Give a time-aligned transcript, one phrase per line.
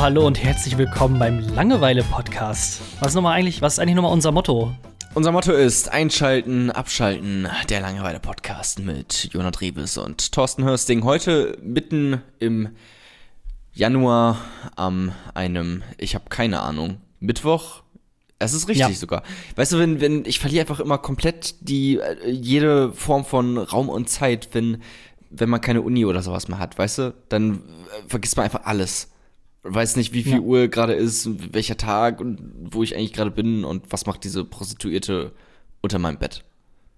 [0.00, 2.80] Hallo, hallo und herzlich willkommen beim Langeweile-Podcast.
[3.00, 4.74] Was ist nochmal eigentlich, was ist eigentlich nochmal unser Motto?
[5.12, 11.04] Unser Motto ist Einschalten, Abschalten, der Langeweile-Podcast mit Jonah Rebes und Thorsten Hörsting.
[11.04, 12.70] Heute mitten im
[13.74, 14.38] Januar
[14.74, 17.82] am einem, ich habe keine Ahnung, Mittwoch.
[18.38, 18.94] Es ist richtig ja.
[18.94, 19.22] sogar.
[19.56, 23.90] Weißt du, wenn, wenn, ich verliere einfach immer komplett die, äh, jede Form von Raum
[23.90, 24.82] und Zeit, wenn,
[25.28, 27.14] wenn man keine Uni oder sowas mehr hat, weißt du?
[27.28, 29.10] Dann äh, vergisst man einfach alles
[29.62, 30.40] weiß nicht, wie viel ja.
[30.40, 32.38] Uhr gerade ist, welcher Tag und
[32.70, 35.32] wo ich eigentlich gerade bin und was macht diese Prostituierte
[35.80, 36.44] unter meinem Bett.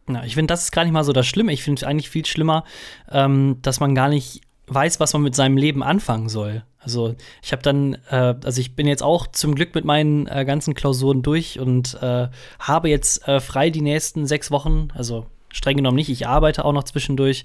[0.09, 1.53] Ja, ich finde, das ist gar nicht mal so das Schlimme.
[1.53, 2.65] Ich finde es eigentlich viel schlimmer,
[3.11, 6.65] ähm, dass man gar nicht weiß, was man mit seinem Leben anfangen soll.
[6.79, 10.45] Also ich habe dann, äh, also ich bin jetzt auch zum Glück mit meinen äh,
[10.45, 14.89] ganzen Klausuren durch und äh, habe jetzt äh, frei die nächsten sechs Wochen.
[14.95, 17.45] Also streng genommen nicht, ich arbeite auch noch zwischendurch,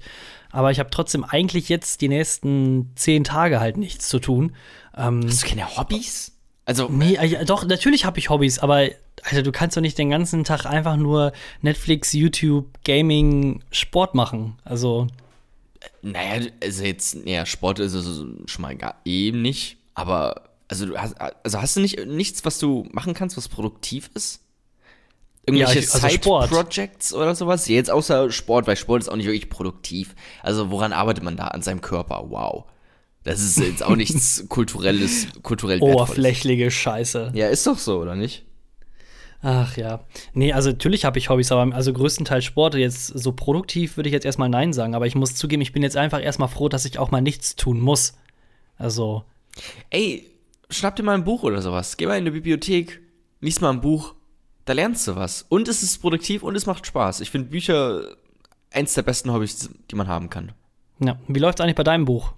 [0.50, 4.54] aber ich habe trotzdem eigentlich jetzt die nächsten zehn Tage halt nichts zu tun.
[4.96, 6.32] Ähm, Hast du keine Hobbys?
[6.64, 8.88] Also nee, äh, doch natürlich habe ich Hobbys, aber
[9.22, 11.32] also du kannst doch nicht den ganzen Tag einfach nur
[11.62, 14.58] Netflix, YouTube, Gaming, Sport machen.
[14.64, 15.06] Also
[16.02, 20.98] naja, also jetzt, ja, Sport ist es schon mal gar eben nicht, aber also du
[20.98, 24.42] hast, also hast du nicht nichts, was du machen kannst, was produktiv ist?
[25.48, 27.66] Irgendwelche ja, also Side-Projects oder sowas?
[27.68, 30.14] Jetzt außer Sport, weil Sport ist auch nicht wirklich produktiv.
[30.42, 31.48] Also woran arbeitet man da?
[31.48, 32.26] An seinem Körper?
[32.28, 32.64] Wow.
[33.24, 37.32] Das ist jetzt auch nichts kulturelles, kulturell Oberflächliche Scheiße.
[37.34, 38.44] Ja, ist doch so, oder nicht?
[39.40, 40.00] Ach ja.
[40.32, 42.74] Nee, also natürlich habe ich Hobbys, aber also größtenteils Sport.
[42.74, 45.82] Jetzt so produktiv würde ich jetzt erstmal Nein sagen, aber ich muss zugeben, ich bin
[45.82, 48.14] jetzt einfach erstmal froh, dass ich auch mal nichts tun muss.
[48.76, 49.24] Also.
[49.90, 50.28] Ey,
[50.70, 51.96] schnapp dir mal ein Buch oder sowas.
[51.96, 53.00] Geh mal in die Bibliothek,
[53.40, 54.14] lies mal ein Buch.
[54.68, 55.46] Da lernst du was.
[55.48, 57.20] Und es ist produktiv und es macht Spaß.
[57.20, 58.16] Ich finde Bücher
[58.70, 60.52] eins der besten Hobbys, die man haben kann.
[61.00, 61.18] Ja.
[61.26, 62.34] Wie läuft es eigentlich bei deinem Buch?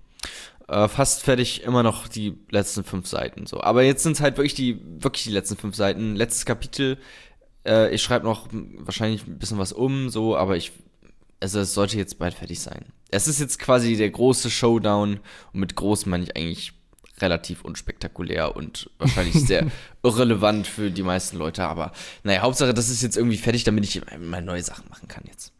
[0.70, 3.46] äh, fast fertig, immer noch die letzten fünf Seiten.
[3.46, 3.60] So.
[3.60, 6.14] Aber jetzt sind es halt wirklich die, wirklich die letzten fünf Seiten.
[6.14, 6.98] Letztes Kapitel.
[7.66, 10.72] Äh, ich schreibe noch wahrscheinlich ein bisschen was um, so, aber ich.
[11.40, 12.84] Also es sollte jetzt bald fertig sein.
[13.10, 15.20] Es ist jetzt quasi der große Showdown
[15.52, 16.74] und mit groß meine ich eigentlich
[17.20, 19.66] relativ unspektakulär und wahrscheinlich sehr
[20.02, 21.64] irrelevant für die meisten Leute.
[21.64, 21.92] Aber
[22.22, 25.52] naja, Hauptsache, das ist jetzt irgendwie fertig, damit ich mal neue Sachen machen kann jetzt.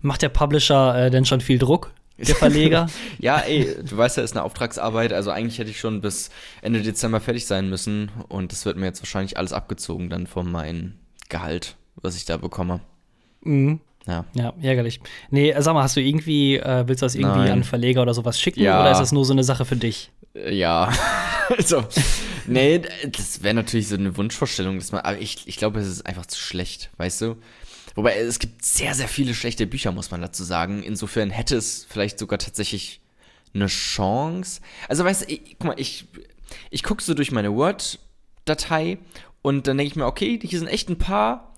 [0.00, 1.92] Macht der Publisher äh, denn schon viel Druck?
[2.18, 2.86] der Verleger.
[3.18, 6.30] ja, ey, du weißt ja, ist eine Auftragsarbeit, also eigentlich hätte ich schon bis
[6.62, 10.50] Ende Dezember fertig sein müssen und das wird mir jetzt wahrscheinlich alles abgezogen dann von
[10.50, 10.94] meinem
[11.28, 12.80] Gehalt, was ich da bekomme.
[13.42, 13.80] Mhm.
[14.06, 14.24] Ja.
[14.34, 15.00] ja, ärgerlich.
[15.30, 17.50] Nee, sag mal, hast du irgendwie, äh, willst du das irgendwie Nein.
[17.50, 18.80] an Verleger oder sowas schicken ja.
[18.80, 20.12] oder ist das nur so eine Sache für dich?
[20.36, 20.92] Äh, ja,
[21.56, 21.84] also,
[22.46, 26.06] nee, das wäre natürlich so eine Wunschvorstellung, dass man, aber ich, ich glaube, es ist
[26.06, 27.36] einfach zu schlecht, weißt du?
[27.94, 30.82] Wobei es gibt sehr, sehr viele schlechte Bücher, muss man dazu sagen.
[30.82, 33.00] Insofern hätte es vielleicht sogar tatsächlich
[33.54, 34.60] eine Chance.
[34.88, 36.06] Also, weißt du, ich, guck mal, ich,
[36.70, 38.98] ich gucke so durch meine Word-Datei
[39.40, 41.55] und dann denke ich mir, okay, hier sind echt ein paar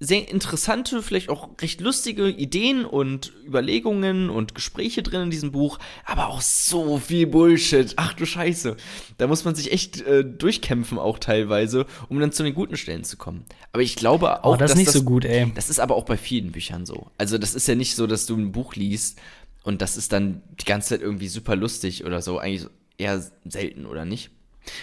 [0.00, 5.78] sehr interessante, vielleicht auch recht lustige Ideen und Überlegungen und Gespräche drin in diesem Buch,
[6.04, 7.94] aber auch so viel Bullshit.
[7.96, 8.76] Ach du Scheiße.
[9.16, 13.02] Da muss man sich echt äh, durchkämpfen auch teilweise, um dann zu den guten Stellen
[13.02, 13.44] zu kommen.
[13.72, 15.50] Aber ich glaube auch, oh, das ist nicht das, so gut, ey.
[15.54, 17.10] Das ist aber auch bei vielen Büchern so.
[17.18, 19.18] Also das ist ja nicht so, dass du ein Buch liest
[19.64, 22.38] und das ist dann die ganze Zeit irgendwie super lustig oder so.
[22.38, 24.30] Eigentlich eher selten, oder nicht?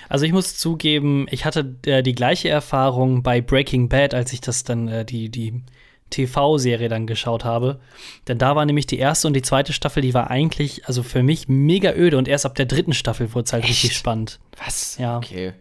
[0.09, 4.41] Also ich muss zugeben, ich hatte äh, die gleiche Erfahrung bei Breaking Bad, als ich
[4.41, 5.63] das dann äh, die die
[6.09, 7.79] TV-Serie dann geschaut habe.
[8.27, 11.23] Denn da war nämlich die erste und die zweite Staffel, die war eigentlich, also für
[11.23, 13.71] mich mega öde und erst ab der dritten Staffel wurde es halt Echt?
[13.71, 14.39] richtig spannend.
[14.63, 14.97] Was?
[14.97, 15.17] Ja.
[15.17, 15.53] Okay.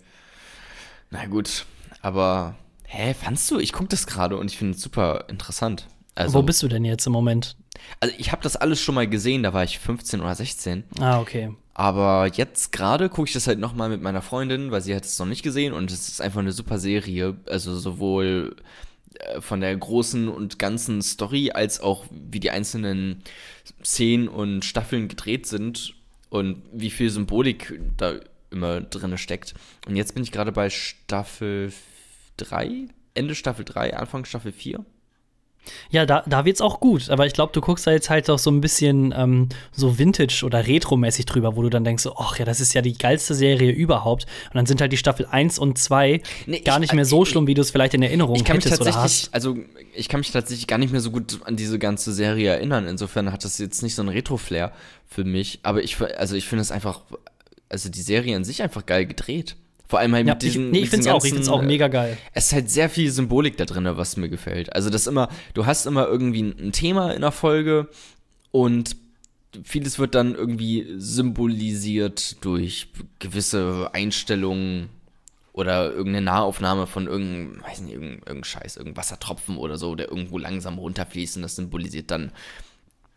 [1.11, 1.65] Na gut,
[2.03, 3.59] aber hä, fandst du?
[3.59, 5.87] Ich gucke das gerade und ich finde es super interessant.
[6.15, 7.57] Also, Wo bist du denn jetzt im Moment?
[8.01, 10.85] Also ich habe das alles schon mal gesehen, da war ich 15 oder 16.
[11.01, 11.55] Ah, okay.
[11.75, 15.19] Aber jetzt gerade gucke ich das halt nochmal mit meiner Freundin, weil sie hat es
[15.19, 17.37] noch nicht gesehen und es ist einfach eine super Serie.
[17.47, 18.55] Also sowohl
[19.19, 23.23] äh, von der großen und ganzen Story als auch wie die einzelnen
[23.85, 25.95] Szenen und Staffeln gedreht sind
[26.31, 28.21] und wie viel Symbolik da
[28.51, 29.55] immer drin steckt.
[29.89, 31.73] Und jetzt bin ich gerade bei Staffel
[32.37, 34.85] 3, Ende Staffel 3, Anfang Staffel 4.
[35.91, 37.11] Ja, da, da wird's auch gut.
[37.11, 40.45] Aber ich glaube, du guckst da jetzt halt auch so ein bisschen ähm, so Vintage-
[40.45, 43.71] oder Retro-mäßig drüber, wo du dann denkst, ach ja, das ist ja die geilste Serie
[43.71, 44.27] überhaupt.
[44.47, 47.47] Und dann sind halt die Staffel 1 und 2 nee, gar nicht mehr so schlimm,
[47.47, 49.57] wie du es vielleicht in Erinnerung ich kann hättest mich tatsächlich, Also,
[49.95, 52.87] ich kann mich tatsächlich gar nicht mehr so gut an diese ganze Serie erinnern.
[52.87, 54.73] Insofern hat das jetzt nicht so ein Retro-Flair
[55.07, 55.61] für mich.
[55.63, 57.03] Aber ich, also ich finde es einfach,
[57.69, 59.57] also die Serie an sich einfach geil gedreht.
[59.87, 60.67] Vor allem halt ja, mit diesen.
[60.67, 62.17] Ich, nee, ich finde es auch, ich auch mega geil.
[62.33, 64.75] Es ist halt sehr viel Symbolik da drin, was mir gefällt.
[64.75, 67.89] Also, das immer, du hast immer irgendwie ein Thema in der Folge
[68.51, 68.97] und
[69.63, 72.89] vieles wird dann irgendwie symbolisiert durch
[73.19, 74.89] gewisse Einstellungen
[75.53, 80.09] oder irgendeine Nahaufnahme von irgendeinem, weiß nicht, irgendeinem, irgendeinem Scheiß, irgendein Wassertropfen oder so, der
[80.09, 82.33] irgendwo langsam runterfließt und das symbolisiert dann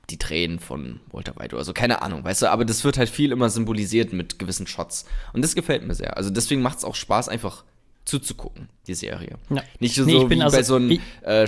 [0.09, 3.09] die Tränen von Walter White oder so, keine Ahnung, weißt du, aber das wird halt
[3.09, 6.15] viel immer symbolisiert mit gewissen Shots und das gefällt mir sehr.
[6.17, 7.63] Also deswegen macht es auch Spaß, einfach
[8.05, 9.35] zuzugucken, die Serie.
[9.49, 9.63] Ja.
[9.79, 11.45] Nicht so, Nee, ich bin wie also- bei so einem äh,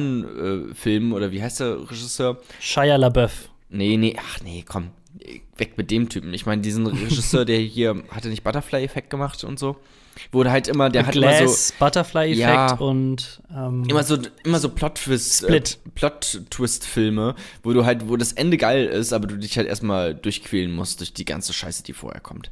[0.00, 2.40] Shyamalan-Film oder wie heißt der Regisseur?
[2.60, 3.48] Shia LaBeouf.
[3.68, 4.90] Nee, nee, ach nee, komm,
[5.56, 6.32] weg mit dem Typen.
[6.34, 9.76] Ich meine, diesen Regisseur, der hier, hatte nicht Butterfly-Effekt gemacht und so?
[10.32, 12.72] Wurde halt immer, der hat immer so, Glass, Butterfly-Effekt Ja.
[12.76, 15.78] und ähm, immer so, immer so Plot-Twist, Split.
[15.86, 20.14] Äh, Plot-Twist-Filme, wo du halt, wo das Ende geil ist, aber du dich halt erstmal
[20.14, 22.50] durchquälen musst durch die ganze Scheiße, die vorher kommt.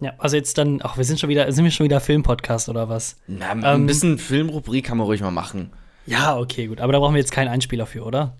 [0.00, 2.88] ja, also jetzt dann, ach, wir sind schon wieder, sind wir schon wieder Filmpodcast oder
[2.88, 3.16] was?
[3.26, 5.70] Na, ein Ähm, bisschen Filmrubrik kann man ruhig mal machen.
[6.06, 6.80] Ja, okay, gut.
[6.80, 8.36] Aber da brauchen wir jetzt keinen Einspieler für, oder?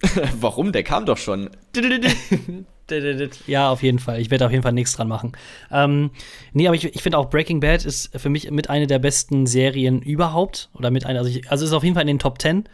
[0.40, 0.72] Warum?
[0.72, 1.50] Der kam doch schon.
[3.48, 4.20] Ja, auf jeden Fall.
[4.20, 5.32] Ich werde auf jeden Fall nichts dran machen.
[5.72, 6.10] Ähm,
[6.52, 9.46] nee, aber ich, ich finde auch Breaking Bad ist für mich mit einer der besten
[9.46, 10.70] Serien überhaupt.
[10.72, 12.64] Oder mit einer, also, ich, also ist auf jeden Fall in den Top 10.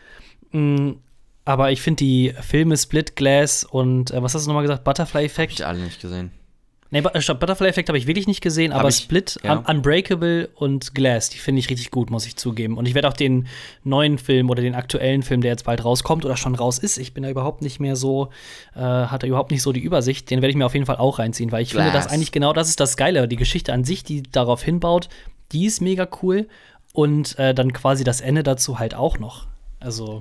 [0.52, 0.90] Mm,
[1.44, 4.84] aber ich finde die Filme Split Glass und äh, was hast du nochmal gesagt?
[4.84, 5.52] Butterfly Hab Effect?
[5.54, 6.30] ich alle nicht gesehen.
[6.92, 9.56] Nee, stopp, Butterfly Effect habe ich wirklich nicht gesehen, aber ich, Split, ja.
[9.56, 12.76] Un Unbreakable und Glass, die finde ich richtig gut, muss ich zugeben.
[12.76, 13.48] Und ich werde auch den
[13.82, 17.14] neuen Film oder den aktuellen Film, der jetzt bald rauskommt oder schon raus ist, ich
[17.14, 18.28] bin da überhaupt nicht mehr so,
[18.76, 20.96] äh, hat da überhaupt nicht so die Übersicht, den werde ich mir auf jeden Fall
[20.96, 22.04] auch reinziehen, weil ich finde, Glass.
[22.04, 23.26] dass eigentlich genau das ist das Geile.
[23.26, 25.08] Die Geschichte an sich, die darauf hinbaut,
[25.52, 26.46] die ist mega cool.
[26.92, 29.46] Und äh, dann quasi das Ende dazu halt auch noch.
[29.80, 30.20] Also,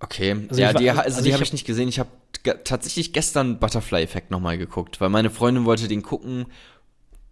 [0.00, 1.88] Okay, Also ja, ich die, also also die ich habe ich hab- nicht gesehen.
[1.88, 2.08] Ich habe
[2.64, 6.46] tatsächlich gestern Butterfly-Effekt nochmal geguckt, weil meine Freundin wollte den gucken,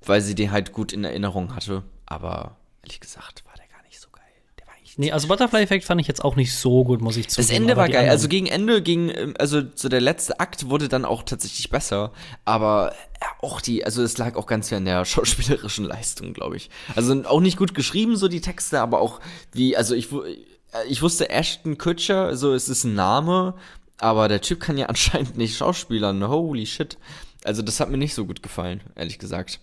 [0.05, 1.82] weil sie den halt gut in Erinnerung hatte.
[2.05, 4.23] Aber ehrlich gesagt war der gar nicht so geil.
[4.61, 7.17] Der war eigentlich nee, also Butterfly Effect fand ich jetzt auch nicht so gut, muss
[7.17, 7.49] ich zugeben.
[7.49, 7.97] das Ende war geil.
[7.97, 11.71] anderen- Also gegen Ende ging, ähm, also so der letzte Akt wurde dann auch tatsächlich
[11.71, 12.12] besser.
[12.44, 16.59] Aber ja, auch die, also es lag auch ganz viel an der schauspielerischen Leistung, glaube
[16.59, 16.69] ich.
[16.94, 19.21] Also auch nicht gut geschrieben, so die Texte, aber auch
[19.53, 20.09] wie, also ich,
[20.88, 23.55] ich wusste Ashton Kutcher, so es ist ein Name,
[23.99, 26.26] aber der Typ kann ja anscheinend nicht schauspielern.
[26.29, 26.99] Holy shit.
[27.44, 29.61] Also das hat mir nicht so gut gefallen, ehrlich gesagt.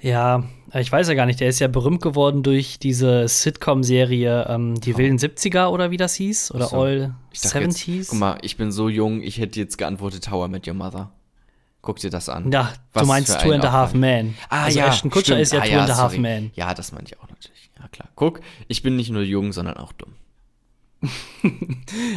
[0.00, 0.44] Ja,
[0.74, 4.96] ich weiß ja gar nicht, der ist ja berühmt geworden durch diese Sitcom-Serie ähm, Die
[4.96, 6.52] wilden 70er oder wie das hieß?
[6.52, 6.76] Oder so.
[6.76, 8.06] All Ich dachte jetzt, 70s?
[8.10, 11.10] guck mal, ich bin so jung, ich hätte jetzt geantwortet How I Met Your Mother.
[11.82, 12.52] Guck dir das an.
[12.52, 13.94] ja, Was du meinst Two and a Half.
[13.94, 14.36] Men.
[14.48, 15.40] Ah also ja, Ashton Kutcher stimmt.
[15.40, 16.16] ist ja ah, Two and a Half.
[16.16, 16.50] Men.
[16.54, 17.57] Ja, das meinte ich auch natürlich.
[17.80, 18.08] Ja, klar.
[18.16, 20.14] Guck, ich bin nicht nur jung, sondern auch dumm.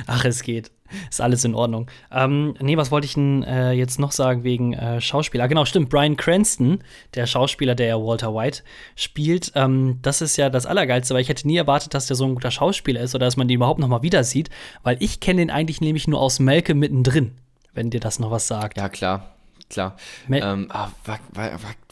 [0.08, 0.72] Ach, es geht.
[1.10, 1.90] Ist alles in Ordnung.
[2.12, 5.44] Ähm, nee, was wollte ich denn äh, jetzt noch sagen wegen äh, Schauspieler?
[5.46, 5.90] Ah, Genau, stimmt.
[5.90, 8.64] Brian Cranston, der Schauspieler, der ja Walter White
[8.96, 12.26] spielt, ähm, das ist ja das Allergeilste, weil ich hätte nie erwartet, dass der so
[12.26, 14.50] ein guter Schauspieler ist oder dass man den überhaupt noch mal wieder sieht,
[14.84, 17.32] weil ich kenne den eigentlich nämlich nur aus Malcolm mittendrin,
[17.74, 18.78] wenn dir das noch was sagt.
[18.78, 19.36] Ja, klar.
[19.70, 19.96] Klar.
[20.28, 20.90] Me- ähm, ah,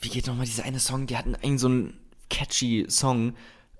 [0.02, 1.08] wie geht nochmal dieser eine Song?
[1.08, 1.94] Die hatten einen so einen
[2.30, 3.36] catchy Song,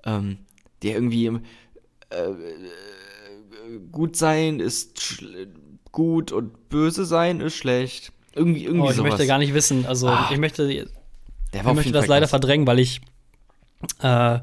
[0.06, 0.38] ähm,
[0.84, 2.34] der irgendwie äh,
[3.92, 5.22] gut sein ist
[5.92, 8.12] gut und böse sein ist schlecht.
[8.34, 9.12] Irgendwie, irgendwie Oh, ich sowas.
[9.12, 9.86] möchte gar nicht wissen.
[9.86, 13.02] Also, Ah, ich möchte, ich möchte das leider verdrängen, weil ich
[14.02, 14.40] äh,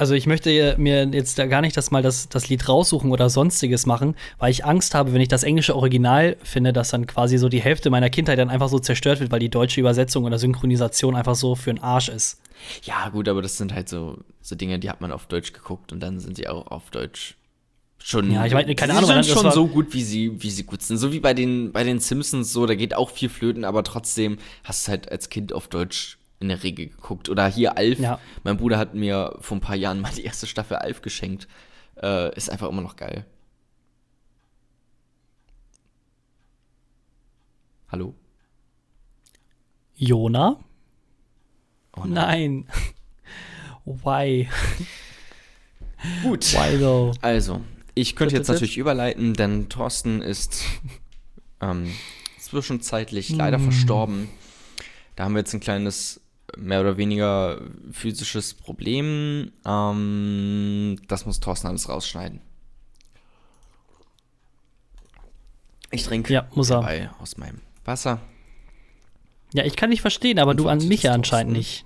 [0.00, 3.28] also ich möchte mir jetzt da gar nicht das mal das, das Lied raussuchen oder
[3.28, 7.36] sonstiges machen, weil ich Angst habe, wenn ich das englische Original finde, dass dann quasi
[7.36, 10.38] so die Hälfte meiner Kindheit dann einfach so zerstört wird, weil die deutsche Übersetzung oder
[10.38, 12.40] Synchronisation einfach so für den Arsch ist.
[12.84, 15.92] Ja, gut, aber das sind halt so, so Dinge, die hat man auf Deutsch geguckt
[15.92, 17.36] und dann sind sie auch auf Deutsch
[17.98, 18.32] schon.
[18.32, 20.80] Ja, ich meine, keine sie Ahnung, sind schon so gut, wie sie, wie sie gut
[20.80, 20.96] sind.
[20.96, 24.38] So wie bei den, bei den Simpsons, so, da geht auch viel flöten, aber trotzdem
[24.64, 27.28] hast du halt als Kind auf Deutsch in der Regel geguckt.
[27.28, 27.98] Oder hier Alf.
[27.98, 28.18] Ja.
[28.44, 31.46] Mein Bruder hat mir vor ein paar Jahren mal die erste Staffel Alf geschenkt.
[32.02, 33.24] Äh, ist einfach immer noch geil.
[37.88, 38.14] Hallo?
[39.96, 40.58] Jona?
[41.96, 42.68] Oh Nein.
[43.84, 44.48] Why?
[46.22, 46.52] Gut.
[46.54, 47.12] Why though?
[47.20, 47.60] Also,
[47.94, 50.64] ich könnte jetzt natürlich überleiten, denn Thorsten ist
[51.60, 51.92] ähm,
[52.38, 53.36] zwischenzeitlich Mm.
[53.36, 54.28] leider verstorben.
[55.16, 56.20] Da haben wir jetzt ein kleines,
[56.56, 57.60] mehr oder weniger
[57.92, 59.52] physisches Problem.
[59.66, 62.40] Ähm, das muss Thorsten alles rausschneiden.
[65.90, 67.10] Ich trinke Ja, muss er.
[67.20, 68.20] aus meinem Wasser.
[69.52, 71.84] Ja, ich kann nicht verstehen, aber du an mich ja anscheinend nicht.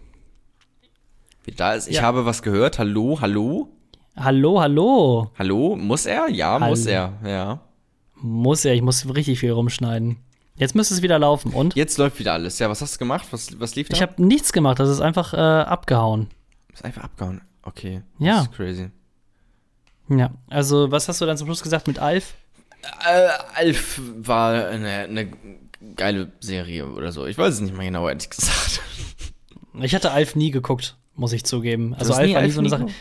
[1.44, 2.02] Wie da ist, ich Ja.
[2.02, 2.78] habe was gehört.
[2.78, 3.68] Hallo, hallo?
[4.16, 5.30] Hallo, hallo.
[5.38, 5.76] Hallo?
[5.76, 6.28] Muss er?
[6.28, 7.18] Ja, muss er.
[7.24, 7.60] Ja.
[8.16, 10.18] Muss ja, ich muss richtig viel rumschneiden.
[10.56, 11.52] Jetzt müsste es wieder laufen.
[11.52, 11.74] Und?
[11.74, 12.58] Jetzt läuft wieder alles.
[12.58, 13.26] Ja, was hast du gemacht?
[13.32, 13.96] Was, was lief da?
[13.96, 16.28] Ich habe nichts gemacht, das ist einfach äh, abgehauen.
[16.72, 17.40] Ist einfach abgehauen.
[17.62, 18.02] Okay.
[18.18, 18.36] Ja.
[18.38, 18.90] Das ist crazy.
[20.08, 22.34] Ja, also was hast du dann zum Schluss gesagt mit Alf?
[23.08, 25.28] Äh, Alf war eine, eine
[25.96, 27.26] geile Serie oder so.
[27.26, 28.80] Ich weiß es nicht mehr genau, ehrlich gesagt.
[29.80, 31.94] Ich hatte Alf nie geguckt, muss ich zugeben.
[31.94, 32.80] Also Alf nie war nie Alf so eine nie Sache.
[32.82, 32.98] geguckt?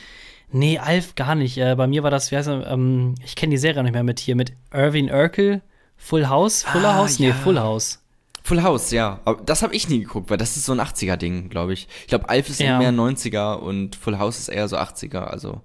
[0.51, 1.57] Nee, Alf gar nicht.
[1.57, 4.03] Äh, bei mir war das, wie heißt er, ähm, ich kenne die Serie nicht mehr
[4.03, 5.62] mit hier, mit Irving Urkel,
[5.97, 7.19] Full House, Fuller Ah, House?
[7.19, 7.33] Nee, ja.
[7.33, 8.00] Full House.
[8.43, 9.19] Full House, ja.
[9.23, 11.88] Aber das habe ich nie geguckt, weil das ist so ein 80er-Ding, glaube ich.
[12.01, 12.77] Ich glaube, Alf ist Ja.
[12.77, 15.23] mehr 90er und Full House ist eher so 80er.
[15.23, 15.62] Also.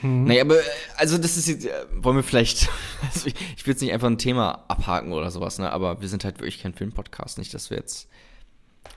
[0.00, 0.24] Mhm.
[0.24, 0.56] Naja, aber,
[0.96, 2.68] also das ist jetzt, äh, wollen wir vielleicht,
[3.14, 6.08] also ich, ich will jetzt nicht einfach ein Thema abhaken oder sowas, ne, aber wir
[6.08, 8.08] sind halt wirklich kein Filmpodcast, nicht, dass wir jetzt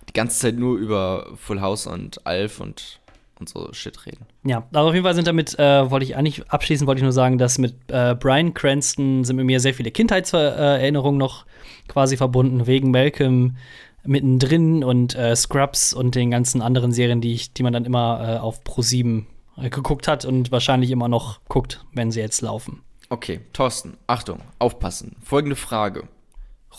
[0.09, 2.99] die ganze Zeit nur über Full House und Alf und,
[3.39, 4.25] und so Shit reden.
[4.45, 7.11] Ja, aber auf jeden Fall sind damit, äh, wollte ich eigentlich abschließend, wollte ich nur
[7.11, 11.45] sagen, dass mit äh, Brian Cranston sind mit mir sehr viele Kindheitserinnerungen noch
[11.87, 13.57] quasi verbunden, wegen Malcolm
[14.05, 18.35] mittendrin und äh, Scrubs und den ganzen anderen Serien, die, ich, die man dann immer
[18.35, 19.25] äh, auf Pro7
[19.57, 22.81] äh, geguckt hat und wahrscheinlich immer noch guckt, wenn sie jetzt laufen.
[23.09, 25.15] Okay, Thorsten, Achtung, aufpassen.
[25.23, 26.03] Folgende Frage.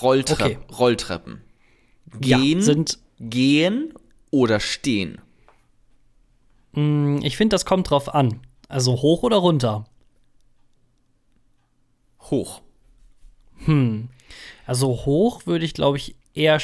[0.02, 0.58] Rolltre Okay.
[0.78, 1.42] Rolltreppen.
[2.22, 3.92] Ja, Gehen, sind- gehen
[4.30, 5.20] oder stehen?
[6.72, 8.40] Mm, Ich finde, das kommt drauf an.
[8.68, 9.84] Also hoch oder runter?
[12.20, 12.60] Hoch.
[14.66, 16.58] Also hoch würde ich, glaube ich, eher,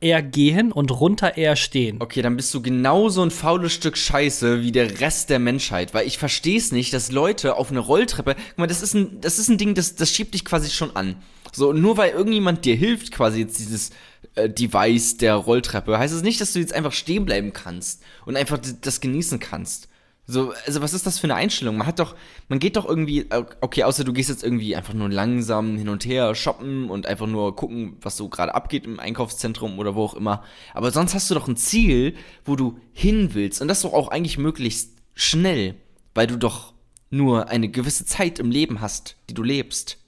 [0.00, 2.00] eher gehen und runter eher stehen.
[2.00, 6.06] Okay, dann bist du genauso ein faules Stück Scheiße wie der Rest der Menschheit, weil
[6.06, 9.38] ich verstehe es nicht, dass Leute auf eine Rolltreppe, guck mal, das ist ein, das
[9.38, 11.16] ist ein Ding, das, das schiebt dich quasi schon an.
[11.52, 13.90] So, und nur weil irgendjemand dir hilft, quasi jetzt dieses
[14.36, 18.58] Device der Rolltreppe, heißt es nicht, dass du jetzt einfach stehen bleiben kannst und einfach
[18.58, 19.88] das genießen kannst.
[20.24, 21.76] So, also was ist das für eine Einstellung?
[21.76, 22.14] Man hat doch,
[22.48, 25.88] man geht doch irgendwie, äh, okay, außer du gehst jetzt irgendwie einfach nur langsam hin
[25.88, 30.04] und her shoppen und einfach nur gucken, was so gerade abgeht im Einkaufszentrum oder wo
[30.04, 30.44] auch immer.
[30.74, 34.08] Aber sonst hast du doch ein Ziel, wo du hin willst und das doch auch
[34.08, 35.74] eigentlich möglichst schnell,
[36.14, 36.72] weil du doch
[37.10, 39.98] nur eine gewisse Zeit im Leben hast, die du lebst.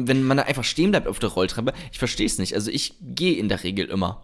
[0.00, 2.54] Und wenn man da einfach stehen bleibt auf der Rolltreppe, ich verstehe es nicht.
[2.54, 4.22] Also ich gehe in der Regel immer.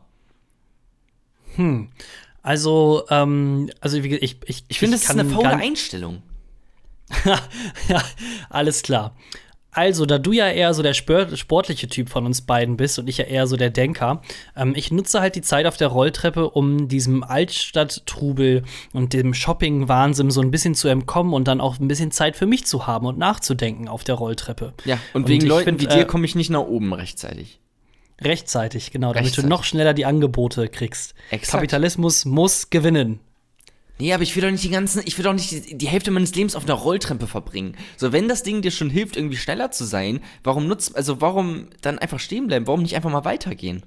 [2.43, 6.23] Also, ähm, also gesagt, ich, ich, Ich finde, das ist eine faule Einstellung.
[7.89, 8.03] ja,
[8.51, 9.17] alles klar.
[9.75, 13.19] Also, da du ja eher so der sportliche Typ von uns beiden bist und ich
[13.19, 14.23] ja eher so der Denker,
[14.57, 18.63] ähm, ich nutze halt die Zeit auf der Rolltreppe, um diesem Altstadttrubel
[18.93, 22.47] und dem Shopping-Wahnsinn so ein bisschen zu entkommen und dann auch ein bisschen Zeit für
[22.47, 24.75] mich zu haben und nachzudenken auf der Rolltreppe.
[24.85, 27.59] Ja, und, wegen ich Leuten find, wie dir äh, komme ich nicht nach oben rechtzeitig.
[28.21, 29.43] Rechtzeitig, genau, damit Rechtzeitig.
[29.45, 31.15] du noch schneller die Angebote kriegst.
[31.31, 31.51] Exakt.
[31.51, 33.19] Kapitalismus muss gewinnen.
[33.99, 36.11] Nee, aber ich will doch nicht die ganzen, ich will doch nicht die, die Hälfte
[36.11, 37.77] meines Lebens auf einer Rolltreppe verbringen.
[37.97, 41.69] So, wenn das Ding dir schon hilft, irgendwie schneller zu sein, warum nutzt, also warum
[41.81, 42.67] dann einfach stehen bleiben?
[42.67, 43.85] Warum nicht einfach mal weitergehen?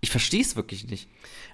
[0.00, 1.08] Ich verstehe es wirklich nicht.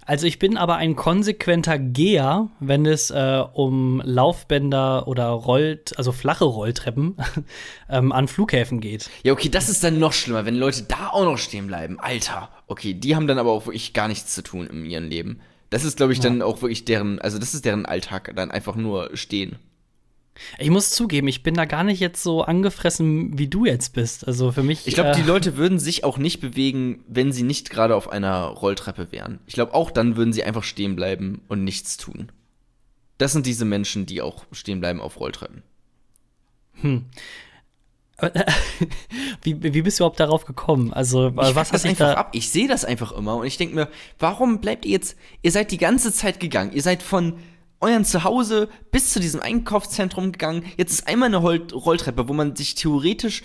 [0.05, 6.13] Also ich bin aber ein konsequenter Geher, wenn es äh, um Laufbänder oder Rollt, also
[6.13, 7.17] flache Rolltreppen
[7.89, 9.09] ähm, an Flughäfen geht.
[9.23, 11.99] Ja, okay, das ist dann noch schlimmer, wenn Leute da auch noch stehen bleiben.
[11.99, 12.51] Alter.
[12.67, 15.41] Okay, die haben dann aber auch wirklich gar nichts zu tun in ihrem Leben.
[15.75, 18.77] Das ist, glaube ich, dann auch wirklich deren, also das ist deren Alltag, dann einfach
[18.77, 19.57] nur stehen.
[20.61, 24.25] Ich muss zugeben, ich bin da gar nicht jetzt so angefressen, wie du jetzt bist.
[24.25, 24.87] Also für mich.
[24.87, 28.09] Ich glaube, äh, die Leute würden sich auch nicht bewegen, wenn sie nicht gerade auf
[28.09, 29.41] einer Rolltreppe wären.
[29.47, 32.31] Ich glaube, auch dann würden sie einfach stehen bleiben und nichts tun.
[33.19, 35.65] Das sind diese Menschen, die auch stehen bleiben auf Rolltreppen.
[39.43, 40.93] wie, wie bist du überhaupt darauf gekommen?
[40.93, 42.15] Also, Ich was dich einfach da.
[42.15, 42.31] ab.
[42.33, 45.17] Ich sehe das einfach immer und ich denke mir, warum bleibt ihr jetzt?
[45.43, 46.73] Ihr seid die ganze Zeit gegangen.
[46.73, 47.35] Ihr seid von
[47.81, 50.65] euren Zuhause bis zu diesem Einkaufszentrum gegangen.
[50.77, 53.43] Jetzt ist einmal eine Roll Rolltreppe, wo man sich theoretisch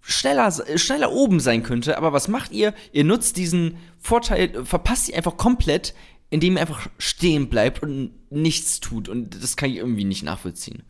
[0.00, 1.98] schneller, schneller oben sein könnte.
[1.98, 2.74] Aber was macht ihr?
[2.92, 5.94] Ihr nutzt diesen Vorteil, verpasst ihr einfach komplett,
[6.30, 9.08] indem ihr einfach stehen bleibt und nichts tut.
[9.08, 10.84] Und das kann ich irgendwie nicht nachvollziehen.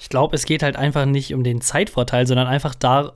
[0.00, 3.12] Ich glaube, es geht halt einfach nicht um den Zeitvorteil, sondern einfach da,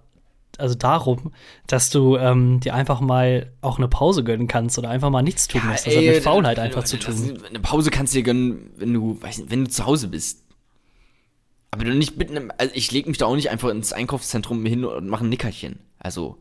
[0.59, 1.33] also darum,
[1.67, 5.49] dass du ähm, dir einfach mal auch eine Pause gönnen kannst oder einfach mal nichts
[5.49, 5.87] tun musst.
[5.87, 7.39] Das hat ey, mit Faulheit einfach zu tun.
[7.49, 10.45] Eine Pause kannst du dir gönnen, wenn du, nicht, wenn du zu Hause bist.
[11.71, 14.67] Aber du nicht mit einem, also ich lege mich da auch nicht einfach ins Einkaufszentrum
[14.67, 15.79] hin und mache ein Nickerchen.
[15.99, 16.37] Also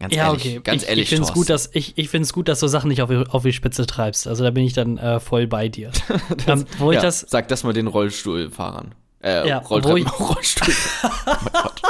[0.00, 0.60] ganz Ja, ehrlich, okay.
[0.64, 2.88] ganz ich, ehrlich, ich finde es gut, dass ich, ich find's gut, dass du Sachen
[2.88, 4.26] nicht auf, die- auf die Spitze treibst.
[4.26, 5.92] Also da bin ich dann äh, voll bei dir.
[6.48, 8.94] ähm, wo ich ja, das, sag das mal den Rollstuhlfahrern.
[9.22, 10.74] Äh, Ja, wo ich- Rollstuhl.
[11.04, 11.08] oh
[11.44, 11.82] mein Gott.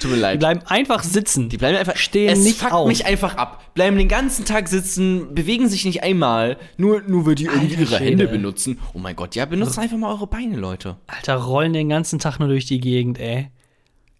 [0.00, 0.38] Tut mir die leid.
[0.38, 1.48] bleiben einfach sitzen.
[1.48, 2.86] Die bleiben einfach stehen es nicht fuckt auf.
[2.86, 3.74] mich einfach ab.
[3.74, 7.80] Bleiben den ganzen Tag sitzen, bewegen sich nicht einmal, nur nur weil die irgendwie Alter
[7.80, 8.04] ihre Schwede.
[8.04, 8.78] Hände benutzen.
[8.94, 10.98] Oh mein Gott, ja, benutzt einfach mal eure Beine, Leute.
[11.08, 13.50] Alter, rollen den ganzen Tag nur durch die Gegend, ey.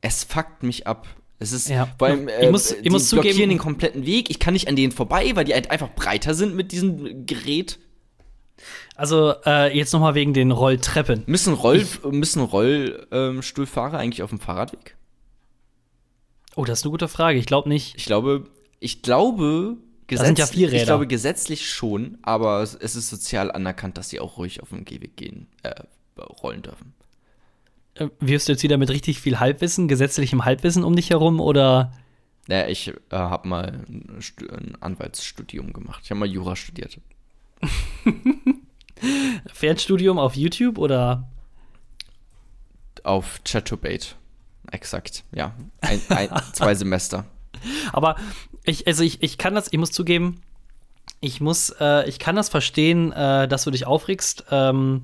[0.00, 1.06] Es fuckt mich ab.
[1.40, 1.88] Es ist Ja.
[1.98, 4.28] vor allem, Ich äh, muss- ich die muss blockieren zugeben- den kompletten Weg.
[4.30, 7.78] Ich kann nicht an denen vorbei, weil die halt einfach breiter sind mit diesem Gerät.
[8.96, 11.22] Also äh, jetzt noch mal wegen den Rolltreppen.
[11.26, 14.96] Müssen Roll müssen Rollstuhlfahrer eigentlich auf dem Fahrradweg?
[16.56, 17.38] Oh, das ist eine gute Frage.
[17.38, 17.94] Ich glaube nicht.
[17.96, 18.48] Ich glaube,
[18.80, 19.76] ich glaube,
[20.08, 20.76] Das sind ja Vierräder.
[20.78, 24.70] ich glaube gesetzlich schon, aber es es ist sozial anerkannt, dass sie auch ruhig auf
[24.70, 25.74] dem Gehweg gehen, äh,
[26.42, 26.94] rollen dürfen.
[28.20, 31.92] Wirfst du jetzt wieder mit richtig viel Halbwissen, gesetzlichem Halbwissen um dich herum oder?
[32.46, 36.00] Naja, ich äh, habe mal ein Anwaltsstudium gemacht.
[36.04, 36.98] Ich habe mal Jura studiert.
[39.52, 41.28] Fernstudium auf YouTube oder?
[43.02, 44.14] Auf Chatubate.
[44.70, 45.54] Exakt, ja.
[45.80, 47.24] Ein, ein, zwei Semester.
[47.92, 48.16] Aber
[48.64, 50.40] ich, also ich, ich kann das, ich muss zugeben,
[51.20, 55.02] ich muss, äh, ich kann das verstehen, äh, dass du dich aufregst, ähm,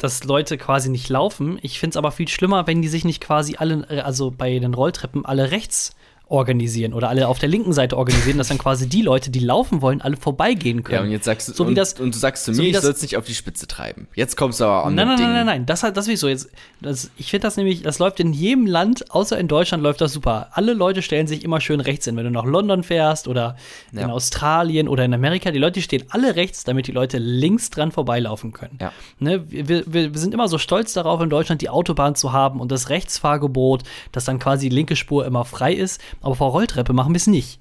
[0.00, 1.58] dass Leute quasi nicht laufen.
[1.62, 4.58] Ich finde es aber viel schlimmer, wenn die sich nicht quasi alle, äh, also bei
[4.58, 5.94] den Rolltreppen alle rechts
[6.30, 9.82] organisieren oder alle auf der linken Seite organisieren, dass dann quasi die Leute, die laufen
[9.82, 10.94] wollen, alle vorbeigehen können.
[10.98, 12.68] Ja, und jetzt sagst du, So wie und, das- und du sagst zu so mir,
[12.68, 14.06] wie ich soll es nicht auf die Spitze treiben.
[14.14, 16.28] Jetzt kommst du aber an Nein, nein, nein, nein, nein, das das will ich so
[16.28, 16.48] jetzt.
[16.80, 20.12] Das, ich finde das nämlich, das läuft in jedem Land, außer in Deutschland läuft das
[20.12, 20.48] super.
[20.52, 22.16] Alle Leute stellen sich immer schön rechts hin.
[22.16, 23.56] Wenn du nach London fährst oder
[23.92, 24.02] Ja.
[24.04, 27.90] in Australien oder in Amerika, die Leute stehen alle rechts, damit die Leute links dran
[27.90, 28.78] vorbeilaufen können.
[28.80, 28.92] Ja.
[29.18, 32.60] Ne, wir, wir, wir sind immer so stolz darauf, in Deutschland die Autobahn zu haben
[32.60, 33.82] und das Rechtsfahrgebot,
[34.12, 36.00] dass dann quasi die linke Spur immer frei ist.
[36.20, 37.60] Aber vor Rolltreppe machen wir es nicht.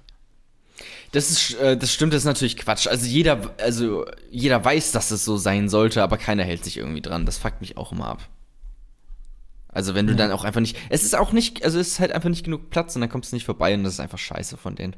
[1.12, 2.88] Das ist, äh, das stimmt, das ist natürlich Quatsch.
[2.88, 7.02] Also jeder, also jeder weiß, dass es so sein sollte, aber keiner hält sich irgendwie
[7.02, 7.26] dran.
[7.26, 8.30] Das fuckt mich auch immer ab.
[9.72, 12.12] Also wenn du dann auch einfach nicht, es ist auch nicht, also es ist halt
[12.12, 14.58] einfach nicht genug Platz und dann kommst du nicht vorbei und das ist einfach scheiße
[14.58, 14.96] von denen.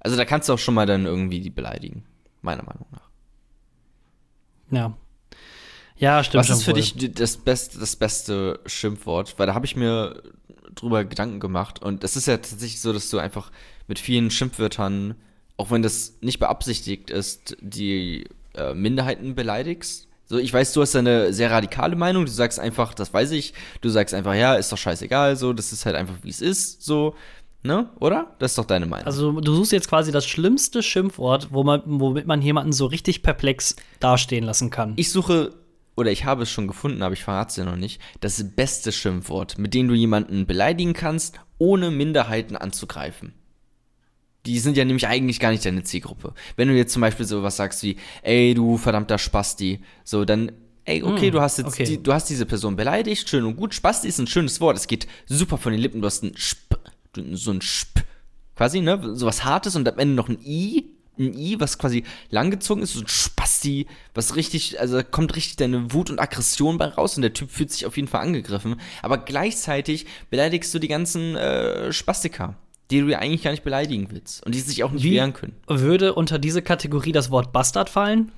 [0.00, 2.04] Also da kannst du auch schon mal dann irgendwie die beleidigen,
[2.40, 3.10] meiner Meinung nach.
[4.70, 4.96] Ja.
[5.96, 6.40] Ja, stimmt.
[6.40, 6.80] Was ist für wohl.
[6.80, 9.38] dich das beste, das beste Schimpfwort?
[9.38, 10.22] Weil da habe ich mir
[10.74, 13.50] drüber Gedanken gemacht und es ist ja tatsächlich so, dass du einfach
[13.86, 15.14] mit vielen Schimpfwörtern,
[15.56, 20.08] auch wenn das nicht beabsichtigt ist, die äh, Minderheiten beleidigst.
[20.26, 22.24] So, ich weiß, du hast da eine sehr radikale Meinung.
[22.24, 23.52] Du sagst einfach, das weiß ich.
[23.80, 25.34] Du sagst einfach, ja, ist doch scheißegal.
[25.34, 26.82] So, das ist halt einfach, wie es ist.
[26.82, 27.16] So,
[27.64, 27.90] ne?
[27.98, 28.36] Oder?
[28.38, 29.06] Das ist doch deine Meinung.
[29.06, 33.24] Also du suchst jetzt quasi das schlimmste Schimpfwort, wo man, womit man jemanden so richtig
[33.24, 34.92] perplex dastehen lassen kann.
[34.94, 35.52] Ich suche,
[35.96, 38.92] oder ich habe es schon gefunden, aber ich verrate es dir noch nicht, das beste
[38.92, 43.34] Schimpfwort, mit dem du jemanden beleidigen kannst, ohne Minderheiten anzugreifen.
[44.46, 46.32] Die sind ja nämlich eigentlich gar nicht deine Zielgruppe.
[46.56, 50.52] Wenn du jetzt zum Beispiel sowas sagst wie, ey, du verdammter Spasti, so, dann,
[50.84, 51.84] ey, okay, Hm, du hast jetzt, okay.
[51.84, 53.74] die, du hast diese Person beleidigt, schön und gut.
[53.74, 56.80] Spasti ist ein schönes Wort, es geht super von den Lippen, du hast ein Sp,
[57.32, 58.00] so ein Sp,
[58.56, 60.86] quasi, ne, sowas Hartes und am Ende noch ein I,
[61.20, 65.56] ein I, was quasi langgezogen ist, so ein Spasti, was richtig, also da kommt richtig
[65.56, 68.80] deine Wut und Aggression bei raus und der Typ fühlt sich auf jeden Fall angegriffen,
[69.02, 72.56] aber gleichzeitig beleidigst du die ganzen äh, Spastiker,
[72.90, 75.32] die du ja eigentlich gar nicht beleidigen willst und die sich auch nicht Wie wehren
[75.32, 75.54] können.
[75.66, 78.32] würde unter diese Kategorie das Wort Bastard fallen?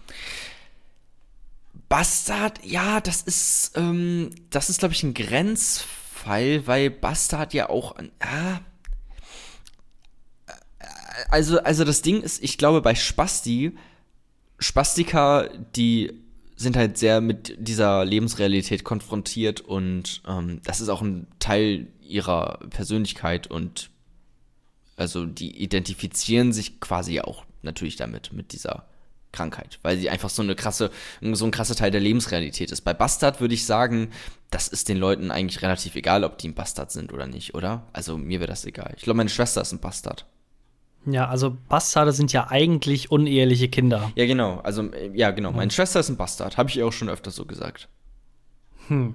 [1.89, 7.97] Bastard, ja, das ist, ähm, das ist, glaube ich, ein Grenzfall, weil Bastard ja auch,
[8.21, 8.61] ah,
[11.31, 13.77] also, also das Ding ist, ich glaube, bei Spasti,
[14.59, 16.13] Spastiker, die
[16.57, 22.61] sind halt sehr mit dieser Lebensrealität konfrontiert und ähm, das ist auch ein Teil ihrer
[22.71, 23.91] Persönlichkeit und
[24.97, 28.87] also die identifizieren sich quasi auch natürlich damit, mit dieser
[29.33, 32.83] Krankheit, weil sie einfach so eine krasse, so ein krasser Teil der Lebensrealität ist.
[32.83, 34.11] Bei Bastard würde ich sagen,
[34.51, 37.89] das ist den Leuten eigentlich relativ egal, ob die ein Bastard sind oder nicht, oder?
[37.93, 38.93] Also mir wäre das egal.
[38.97, 40.27] Ich glaube, meine Schwester ist ein Bastard.
[41.05, 44.13] Ja, also Bastarde sind ja eigentlich uneheliche Kinder.
[44.15, 44.61] Ja, genau.
[44.63, 45.53] Also, äh, ja, genau.
[45.53, 46.57] Meine Schwester ist ein Bastard.
[46.57, 47.89] Habe ich ihr auch schon öfter so gesagt.
[48.89, 49.07] Ja,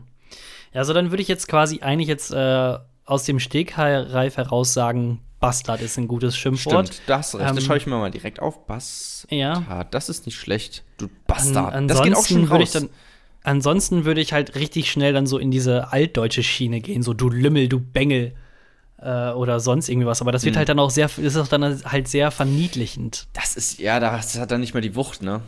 [0.74, 5.82] also dann würde ich jetzt quasi eigentlich jetzt äh, aus dem Stegreif heraus sagen, Bastard
[5.82, 6.88] ist ein gutes Schimpfwort.
[6.88, 8.66] Stimmt, das Ähm, schaue ich mir mal direkt auf.
[8.66, 9.32] Bastard.
[9.32, 9.86] Ja.
[9.92, 10.84] Das ist nicht schlecht.
[10.98, 11.90] Du An, Bastard.
[11.90, 12.62] das geht auch schon raus.
[12.62, 12.90] ich dann
[13.44, 17.30] ansonsten würde ich halt richtig schnell dann so in diese altdeutsche Schiene gehen, so du
[17.30, 18.34] Lümmel, du Bengel
[19.00, 20.22] äh, oder sonst irgendwie was.
[20.22, 20.60] Aber das wird Mhm.
[20.60, 23.28] halt dann auch sehr, ist auch dann halt sehr verniedlichend.
[23.34, 25.42] Das ist, ja, das hat dann nicht mehr die Wucht, ne?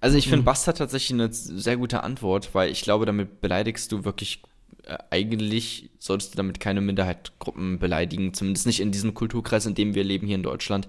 [0.00, 4.04] Also ich finde Bastard tatsächlich eine sehr gute Antwort, weil ich glaube, damit beleidigst du
[4.04, 4.42] wirklich,
[4.84, 9.94] äh, eigentlich solltest du damit keine Minderheitengruppen beleidigen, zumindest nicht in diesem Kulturkreis, in dem
[9.94, 10.88] wir leben hier in Deutschland.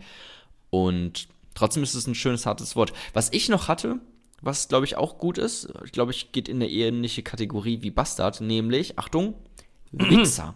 [0.70, 2.92] Und trotzdem ist es ein schönes, hartes Wort.
[3.14, 4.00] Was ich noch hatte,
[4.42, 7.92] was glaube ich auch gut ist, ich glaube, ich geht in eine ähnliche Kategorie wie
[7.92, 9.36] Bastard, nämlich, Achtung,
[9.94, 10.56] Wichser.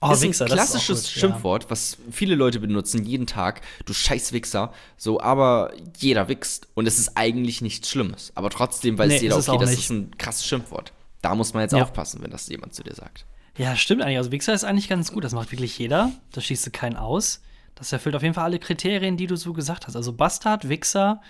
[0.00, 1.20] Oh, ist Wichser, ein das ist klassisches gut, ja.
[1.20, 3.62] Schimpfwort, was viele Leute benutzen, jeden Tag.
[3.84, 4.72] Du scheiß Wichser.
[4.96, 6.68] So, aber jeder wichst.
[6.74, 8.30] Und es ist eigentlich nichts Schlimmes.
[8.36, 9.80] Aber trotzdem weiß Nee, jeder, okay, das nicht.
[9.80, 10.92] ist ein krasses Schimpfwort.
[11.20, 11.82] Da muss man jetzt Ja.
[11.82, 13.24] aufpassen, wenn das jemand zu dir sagt.
[13.56, 14.18] Ja, stimmt eigentlich.
[14.18, 15.24] Also Wichser ist eigentlich ganz gut.
[15.24, 16.12] Das macht wirklich jeder.
[16.30, 17.42] Da schießt du keinen aus.
[17.74, 19.96] Das erfüllt auf jeden Fall alle Kriterien, die du so gesagt hast.
[19.96, 21.20] Also Bastard, Wichser,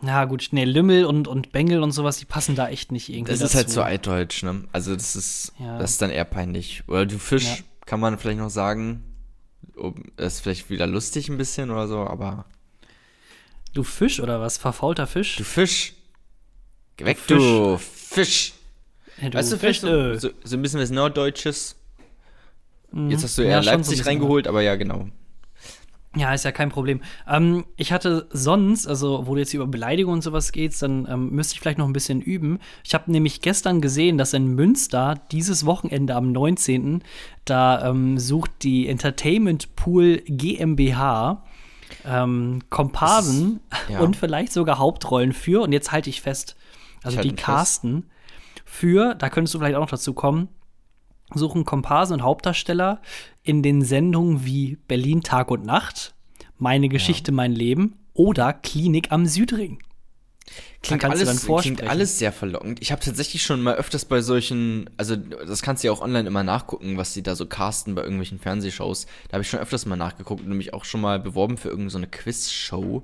[0.00, 3.30] na gut, nee, Lümmel und, und Bengel und sowas, die passen da echt nicht irgendwie
[3.30, 3.50] Das dazu.
[3.50, 4.64] ist halt so altdeutsch, ne?
[4.72, 5.78] Also, das ist, Ja.
[5.78, 6.82] das ist dann eher peinlich.
[6.88, 7.56] Oder du Fisch, Ja.
[7.92, 9.04] Kann man vielleicht noch sagen.
[10.16, 12.46] Ist vielleicht wieder lustig ein bisschen oder so, aber.
[13.74, 14.56] Du Fisch oder was?
[14.56, 15.36] Verfaulter Fisch?
[15.36, 15.92] Du Fisch.
[16.96, 17.36] Geh weg, Fisch.
[17.36, 18.54] du Fisch.
[19.20, 20.18] Ja, du weißt du, vielleicht so, äh.
[20.18, 21.76] so, so ein bisschen was Norddeutsches.
[23.08, 25.10] Jetzt hast du Ja, eher ein Leipzig reingeholt, aber ja, genau.
[26.14, 27.00] Ja, ist ja kein Problem.
[27.26, 31.30] Ähm, ich hatte sonst, also wo du jetzt über Beleidigung und sowas geht, dann ähm,
[31.30, 32.58] müsste ich vielleicht noch ein bisschen üben.
[32.84, 37.02] Ich habe nämlich gestern gesehen, dass in Münster dieses Wochenende am 19.
[37.46, 41.44] da ähm, sucht die Entertainment Pool GmbH
[42.04, 44.00] ähm, Komparsen ja.
[44.00, 46.56] und vielleicht sogar Hauptrollen für, und jetzt halte ich fest,
[47.02, 47.46] also Ich die mich fest.
[47.46, 48.10] casten
[48.64, 50.48] für, da könntest du vielleicht auch noch dazu kommen,
[51.34, 53.00] suchen Komparsen und Hauptdarsteller
[53.42, 56.14] in den Sendungen wie Berlin Tag und Nacht,
[56.58, 59.78] Meine Geschichte, mein Leben oder Klinik am Südring.
[60.82, 62.82] Klingt alles, klingt alles sehr verlockend.
[62.82, 66.26] Ich habe tatsächlich schon mal öfters bei solchen, also das kannst du ja auch online
[66.26, 69.06] immer nachgucken, was die da so casten bei irgendwelchen Fernsehshows.
[69.28, 71.90] Da habe ich schon öfters mal nachgeguckt und mich auch schon mal beworben für irgendeine
[71.90, 73.02] so eine Quizshow.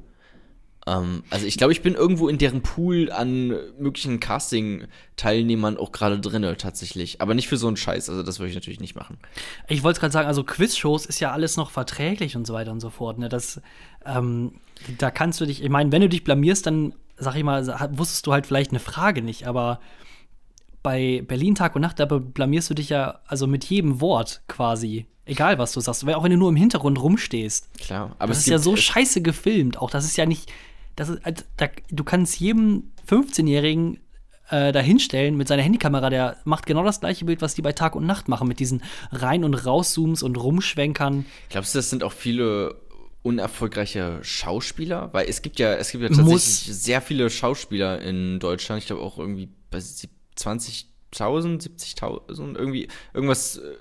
[0.89, 3.49] Ähm, also ich glaube, ich bin irgendwo in deren Pool an
[3.79, 7.21] möglichen Casting-Teilnehmern auch gerade drinne tatsächlich.
[7.21, 9.19] Aber nicht für so einen Scheiß, also das würde ich natürlich nicht machen.
[9.69, 12.81] Ich wollte gerade sagen, also Quizshows ist ja alles noch verträglich und so weiter und
[12.81, 13.19] so fort.
[13.19, 13.29] Ne?
[13.29, 13.61] Das,
[14.07, 14.53] ähm,
[14.99, 17.67] da kannst du dich, ich meine, wenn du dich blamierst, dann sag ich mal,
[17.99, 19.81] wusstest du halt vielleicht eine Frage nicht, aber
[20.83, 25.07] bei Berlin Tag und Nacht, da blamierst du dich ja also mit jedem Wort quasi.
[25.25, 26.07] Egal, was du sagst.
[26.07, 27.69] Weil Auch wenn du nur im Hintergrund rumstehst.
[27.79, 29.77] Klar, aber das es ist ja gibt- so es- scheiße gefilmt.
[29.79, 30.51] Auch das ist ja nicht.
[30.99, 34.01] Das ist, also, da, du kannst jedem 15-Jährigen
[34.51, 37.73] äh, da hinstellen mit seiner Handykamera, der macht genau das gleiche Bild, was die bei
[37.73, 38.83] Tag und Nacht machen, mit diesen
[39.13, 41.25] Rein- und Rauszooms und Rumschwenkern.
[41.51, 42.81] Glaubst du, das sind auch viele
[43.23, 45.11] unerfolgreiche Schauspieler?
[45.13, 46.17] Weil es gibt ja, es gibt ja Muss.
[46.19, 48.81] tatsächlich sehr viele Schauspieler in Deutschland.
[48.81, 53.75] Ich glaube auch irgendwie bei sieb- 20.000, 70.000, irgendwie, irgendwas, äh,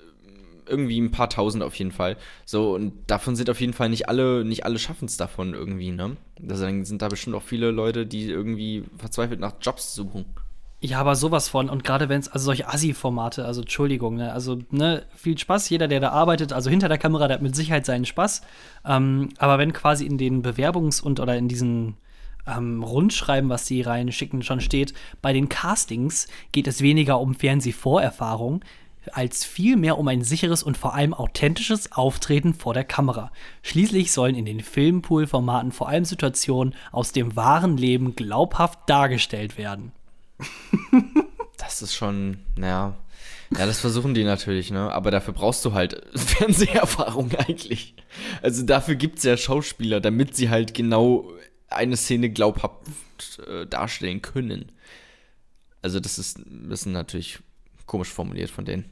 [0.68, 2.16] irgendwie ein paar tausend auf jeden Fall.
[2.44, 5.90] So, und davon sind auf jeden Fall nicht alle, nicht alle schaffen es davon irgendwie,
[5.90, 6.16] ne?
[6.48, 10.24] Also dann sind da bestimmt auch viele Leute, die irgendwie verzweifelt nach Jobs suchen.
[10.80, 11.68] Ja, aber sowas von.
[11.68, 15.68] Und gerade wenn es, also solche Assi-Formate, also Entschuldigung, ne, also, ne, viel Spaß.
[15.70, 18.42] Jeder, der da arbeitet, also hinter der Kamera, der hat mit Sicherheit seinen Spaß.
[18.86, 21.96] Ähm, aber wenn quasi in den Bewerbungs- und oder in diesen
[22.46, 28.60] ähm, Rundschreiben, was die reinschicken, schon steht, bei den Castings geht es weniger um Fernsehvorerfahrung,
[29.14, 33.32] als vielmehr um ein sicheres und vor allem authentisches Auftreten vor der Kamera.
[33.62, 39.92] Schließlich sollen in den Filmpool-Formaten vor allem Situationen aus dem wahren Leben glaubhaft dargestellt werden.
[41.58, 42.96] Das ist schon, naja.
[43.50, 44.92] Ja, das versuchen die natürlich, ne?
[44.92, 47.94] Aber dafür brauchst du halt Fernseherfahrung eigentlich.
[48.42, 51.30] Also dafür gibt's ja Schauspieler, damit sie halt genau
[51.68, 52.86] eine Szene glaubhaft
[53.46, 54.72] äh, darstellen können.
[55.82, 57.40] Also das ist, das ist natürlich
[57.86, 58.84] komisch formuliert von denen.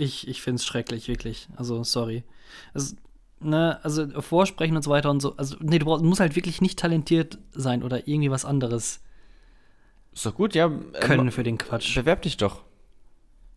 [0.00, 1.48] Ich, ich finde es schrecklich, wirklich.
[1.56, 2.24] Also, sorry.
[2.74, 2.96] Also,
[3.40, 5.36] ne, also Vorsprechen und so weiter und so.
[5.36, 9.00] Also, nee, du brauchst, musst halt wirklich nicht talentiert sein oder irgendwie was anderes
[10.12, 10.68] Ist doch gut, ja.
[11.00, 11.94] können Ähm, für den Quatsch.
[11.94, 12.62] bewerb dich doch.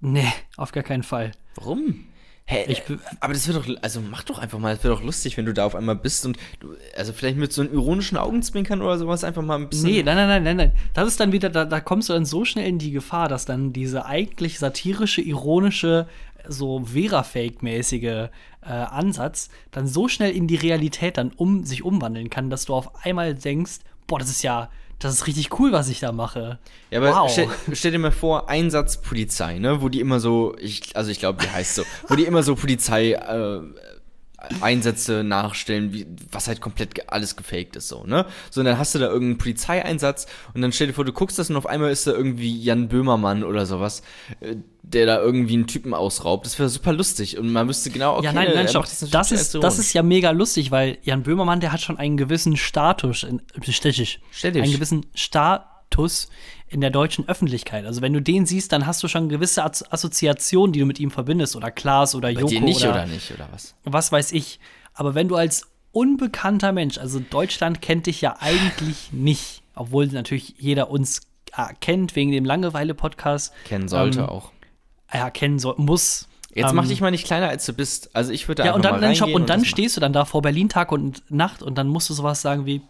[0.01, 1.31] Nee, auf gar keinen Fall.
[1.55, 2.05] Warum?
[2.45, 2.65] Hä?
[2.67, 5.37] Ich be- aber das wird doch, also mach doch einfach mal, das wird doch lustig,
[5.37, 8.81] wenn du da auf einmal bist und du, also vielleicht mit so einem ironischen Augenzwinkern
[8.81, 9.89] oder sowas einfach mal ein bisschen.
[9.89, 10.71] Nee, nein, nein, nein, nein, nein.
[10.93, 13.45] Das ist dann wieder, da, da kommst du dann so schnell in die Gefahr, dass
[13.45, 16.05] dann diese eigentlich satirische, ironische,
[16.47, 18.29] so Vera-Fake-mäßige äh,
[18.61, 23.05] Ansatz dann so schnell in die Realität dann um sich umwandeln kann, dass du auf
[23.05, 26.59] einmal denkst, boah, das ist ja, das ist richtig cool, was ich da mache.
[26.91, 27.31] Ja, aber wow.
[27.31, 31.19] stell, stell dir mal vor, Einsatz Polizei, ne, wo die immer so, ich, also ich
[31.19, 33.61] glaube, die heißt so, wo die immer so Polizei äh,
[34.61, 38.25] Einsätze nachstellen, wie, was halt komplett alles gefaked ist, so, ne?
[38.51, 41.39] So, und dann hast du da irgendeinen Polizeieinsatz und dann stell dir vor, du guckst
[41.39, 44.03] das und auf einmal ist da irgendwie Jan Böhmermann oder sowas,
[44.41, 46.45] äh, der da irgendwie einen Typen ausraubt.
[46.45, 49.55] Das wäre super lustig und man wüsste genau, okay, ja, nein, nein, natürlich Das ist,
[49.55, 53.41] das ist ja mega lustig, weil Jan Böhmermann, der hat schon einen gewissen Status, in,
[53.61, 54.63] stechig, Ständig.
[54.63, 56.27] einen gewissen Status
[56.73, 57.85] in der deutschen Öffentlichkeit.
[57.85, 60.99] Also wenn du den siehst, dann hast du schon gewisse As Assoziationen, die du mit
[60.99, 63.75] ihm verbindest, oder Klaas oder Bei Joko dir nicht oder, oder nicht, oder was?
[63.83, 64.59] was weiß ich.
[64.93, 70.55] Aber wenn du als unbekannter Mensch, also Deutschland kennt dich ja eigentlich nicht, obwohl natürlich
[70.57, 71.21] jeder uns
[71.55, 74.51] äh, kennt wegen dem Langeweile-Podcast, Kennen sollte Ähm, auch.
[75.13, 76.27] ja, kennen soll, muss.
[76.55, 78.15] Jetzt ähm, mach dich mal nicht kleiner, als du bist.
[78.15, 79.95] Also ich würde da Ja, und einfach dann, mal dann, stopp, reingehen und dann stehst
[79.97, 82.81] du dann da vor Berlin Tag und Nacht und dann musst du sowas sagen wie: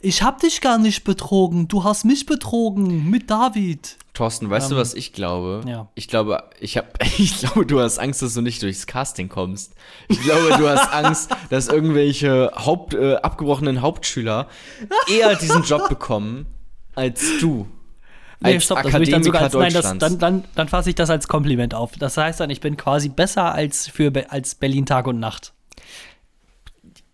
[0.00, 3.96] Ich hab dich gar nicht betrogen, du hast mich betrogen mit David.
[4.12, 5.60] Thorsten, weißt du, was ich glaube?
[5.64, 5.88] Ähm, ja.
[5.94, 9.74] Ich glaube, ich habe, ich glaube, du hast Angst, dass du nicht durchs Casting kommst.
[10.08, 14.48] Ich glaube, du hast Angst, dass irgendwelche Haupt, äh, abgebrochenen Hauptschüler
[15.08, 16.46] eher diesen Job bekommen
[16.94, 17.68] als du.
[18.40, 20.90] Nee, als stopp, das würde ich dann sogar als, nein, das, dann, dann, dann fasse
[20.90, 21.92] ich das als Kompliment auf.
[21.98, 25.52] Das heißt dann, ich bin quasi besser als für als Berlin Tag und Nacht.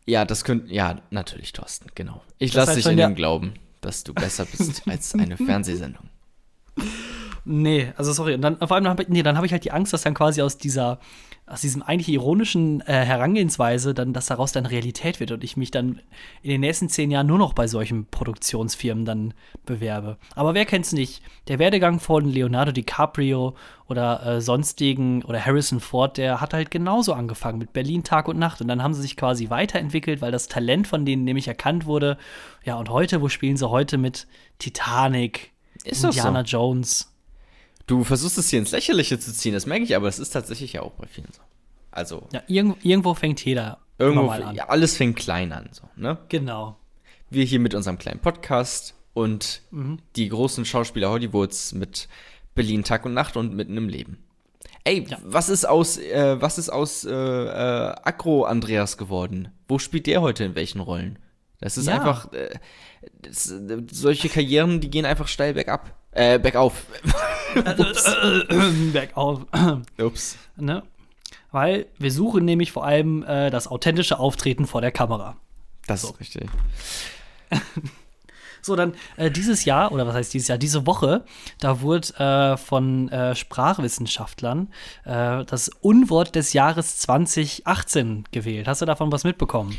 [0.07, 2.23] Ja, das könnte, ja, natürlich, Thorsten, genau.
[2.39, 6.09] Ich lasse dich in dem glauben, dass du besser bist als eine Fernsehsendung.
[7.45, 8.35] Nee, also sorry.
[8.35, 10.43] Und dann vor allem, ich- nee, dann habe ich halt die Angst, dass dann quasi
[10.43, 10.99] aus dieser,
[11.53, 15.71] aus diesem eigentlich ironischen äh, Herangehensweise dann, dass daraus dann Realität wird und ich mich
[15.71, 16.01] dann
[16.43, 19.35] in den nächsten zehn Jahren nur noch bei solchen Produktionsfirmen dann
[19.67, 20.17] bewerbe.
[20.35, 21.23] Aber wer kennt's nicht?
[21.49, 23.55] Der Werdegang von Leonardo DiCaprio
[23.87, 28.39] oder äh, sonstigen oder Harrison Ford, der hat halt genauso angefangen mit Berlin Tag und
[28.39, 31.85] Nacht und dann haben sie sich quasi weiterentwickelt, weil das Talent von denen nämlich erkannt
[31.85, 32.17] wurde.
[32.65, 34.27] Ja, und heute, wo spielen sie heute mit
[34.59, 35.53] Titanic,
[35.85, 36.19] Ist doch so.
[36.19, 37.12] Indiana Jones?
[37.87, 40.73] Du versuchst es hier ins Lächerliche zu ziehen, das merke ich, aber das ist tatsächlich
[40.75, 41.41] ja auch bei vielen so.
[41.91, 44.55] Also, Ja, irgendwo, irgendwo fängt jeder irgendwo, mal an.
[44.55, 46.19] ja, alles fängt klein an, so, ne?
[46.29, 46.77] Genau.
[47.29, 49.99] Wir hier mit unserem kleinen Podcast und Mhm.
[50.17, 52.09] die großen Schauspieler Hollywoods mit
[52.55, 54.19] Berlin Tag und Nacht und mitten im Leben.
[54.85, 55.19] Ey, Ja.
[55.25, 59.49] was ist aus, äh, was ist aus äh, äh, Agro Andreas geworden?
[59.69, 61.19] Wo spielt der heute in welchen Rollen?
[61.61, 61.95] Das ist Ja.
[61.97, 62.51] einfach, äh,
[63.21, 63.53] das,
[63.91, 65.95] solche Karrieren, die gehen einfach steil bergab.
[66.13, 66.85] Äh, bergauf.
[68.93, 69.47] Bergauf.
[69.99, 70.37] Ups.
[70.57, 70.83] ne?
[71.51, 75.37] Weil wir suchen nämlich vor allem äh, das authentische Auftreten vor der Kamera.
[75.87, 76.49] Das ist richtig.
[78.65, 81.25] So, dann äh, dieses Jahr, oder was heißt dieses Jahr, diese Woche,
[81.59, 84.69] da wurde äh, von äh, Sprachwissenschaftlern
[85.05, 88.69] äh, das Unwort des Jahres 2018 gewählt.
[88.69, 89.77] Hast du davon was mitbekommen?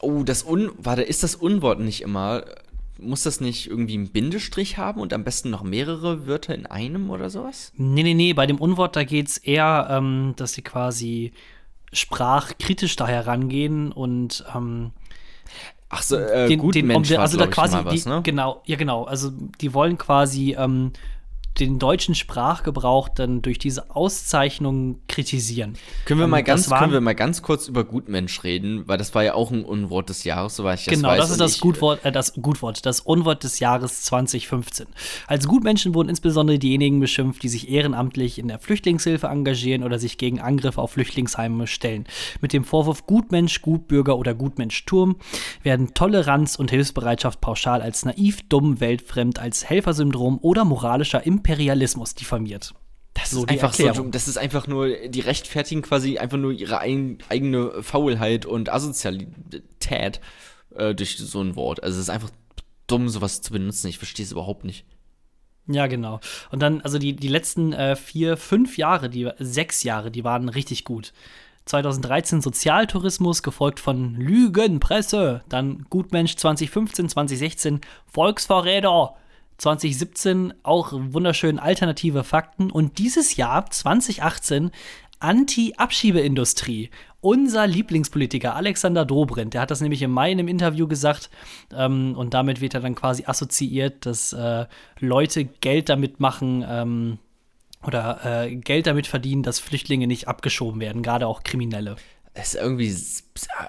[0.00, 0.72] Oh, das Un.
[0.76, 2.42] Warte, ist das Unwort nicht immer.
[2.98, 7.10] Muss das nicht irgendwie einen Bindestrich haben und am besten noch mehrere Wörter in einem
[7.10, 7.72] oder sowas?
[7.76, 11.32] Nee, nee, nee, bei dem Unwort, da geht es eher, ähm, dass sie quasi
[11.92, 14.92] sprachkritisch da herangehen und ähm,
[15.88, 18.20] Ach so, äh, den, gut den, Mensch um, also da quasi was, die, ne?
[18.22, 19.30] genau ja genau also
[19.60, 20.92] die wollen quasi ähm,
[21.60, 25.74] den deutschen Sprachgebrauch dann durch diese Auszeichnung kritisieren.
[26.04, 28.98] Können wir, Ähm, mal ganz, waren- können wir mal ganz kurz über Gutmensch reden, weil
[28.98, 31.18] das war ja auch ein Unwort des Jahres, soweit ich das Genau, weiß.
[31.20, 34.86] das ist das ich- Gutwort, äh, das Gutwort, das Unwort des Jahres 2015.
[35.26, 40.18] Als Gutmenschen wurden insbesondere diejenigen beschimpft, die sich ehrenamtlich in der Flüchtlingshilfe engagieren oder sich
[40.18, 42.04] gegen Angriffe auf Flüchtlingsheime stellen.
[42.40, 45.16] Mit dem Vorwurf Gutmensch, Gutbürger oder Gutmensch-Turm
[45.62, 52.74] werden Toleranz und Hilfsbereitschaft pauschal als naiv, dumm, weltfremd, als Helfersyndrom oder moralischer Imperialismus diffamiert.
[53.14, 54.10] Das So ist einfach so dumm.
[54.10, 60.20] Das ist einfach nur, die rechtfertigen quasi einfach nur ihre ein, eigene Faulheit und Asozialität
[60.74, 61.82] äh, durch so ein Wort.
[61.82, 62.30] Also es ist einfach
[62.86, 63.88] dumm, sowas zu benutzen.
[63.88, 64.84] Ich verstehe es überhaupt nicht.
[65.68, 66.20] Ja, genau.
[66.50, 70.48] Und dann, also die, die letzten äh, vier, fünf Jahre, die sechs Jahre, die waren
[70.48, 71.12] richtig gut.
[71.64, 79.16] 2013 Sozialtourismus, gefolgt von Lügenpresse, dann Gutmensch 2015, 2016 Volksverräter,
[79.58, 84.70] 2017 auch wunderschön alternative Fakten und dieses Jahr 2018
[85.18, 86.90] Anti-Abschiebeindustrie.
[87.20, 91.30] Unser Lieblingspolitiker Alexander Dobrindt, der hat das nämlich im Mai in einem Interview gesagt
[91.74, 94.66] ähm, und damit wird er dann quasi assoziiert, dass äh,
[95.00, 97.18] Leute Geld damit machen ähm,
[97.84, 101.96] oder äh, Geld damit verdienen, dass Flüchtlinge nicht abgeschoben werden, gerade auch Kriminelle.
[102.38, 102.94] Es ist irgendwie,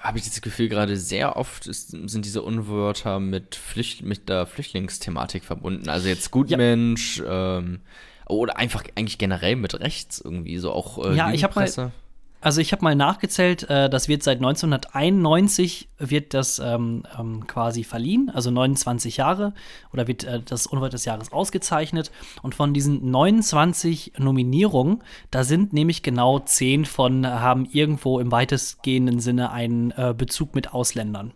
[0.02, 4.46] habe ich das Gefühl, gerade sehr oft ist, sind diese Unwörter mit, Flücht, mit der
[4.46, 5.88] Flüchtlingsthematik verbunden.
[5.88, 7.80] Also jetzt Gutmensch, ähm,
[8.26, 11.92] oder einfach eigentlich generell mit rechts irgendwie, so auch äh, Ja, ich hab mal-.
[12.40, 17.82] Also ich habe mal nachgezählt, äh, das wird seit 1991 wird das ähm, ähm, quasi
[17.82, 19.54] verliehen, also 29 Jahre
[19.92, 22.12] oder wird äh, das Unwort des Jahres ausgezeichnet.
[22.42, 28.30] Und von diesen 29 Nominierungen, da sind nämlich genau 10 von äh, haben irgendwo im
[28.30, 31.32] weitestgehenden Sinne einen äh, Bezug mit Ausländern.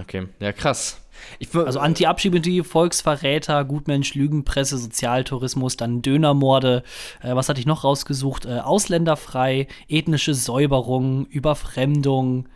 [0.00, 1.00] Okay, ja krass.
[1.38, 6.82] Ich, Also Anti-Abschiebendie, Volksverräter, Gutmensch, Lügenpresse, Sozialtourismus, dann Dönermorde.
[7.22, 8.46] Äh, was hatte ich noch rausgesucht?
[8.46, 12.48] Äh, ausländerfrei, ethnische Säuberung, Überfremdung.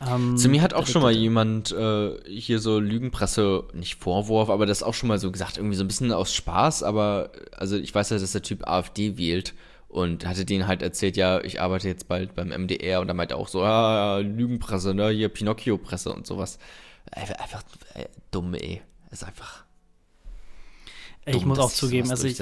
[0.00, 4.66] Ähm, Zu mir hat auch schon mal jemand äh, hier so Lügenpresse, nicht Vorwurf, aber
[4.66, 7.94] das auch schon mal so gesagt, irgendwie so ein bisschen aus Spaß, aber also ich
[7.94, 9.54] weiß ja, dass der Typ AfD wählt
[9.88, 13.34] und hatte denen halt erzählt, ja, ich arbeite jetzt bald beim MDR und da meinte
[13.34, 16.58] er auch so, ah, Lügenpresse, ne, hier Pinocchio-Presse und sowas.
[17.12, 17.62] Einfach, einfach
[17.94, 18.82] äh, dumm, ey.
[19.10, 19.64] Ist einfach.
[21.24, 22.38] Ich dumm, muss dass auch zugeben, also ich,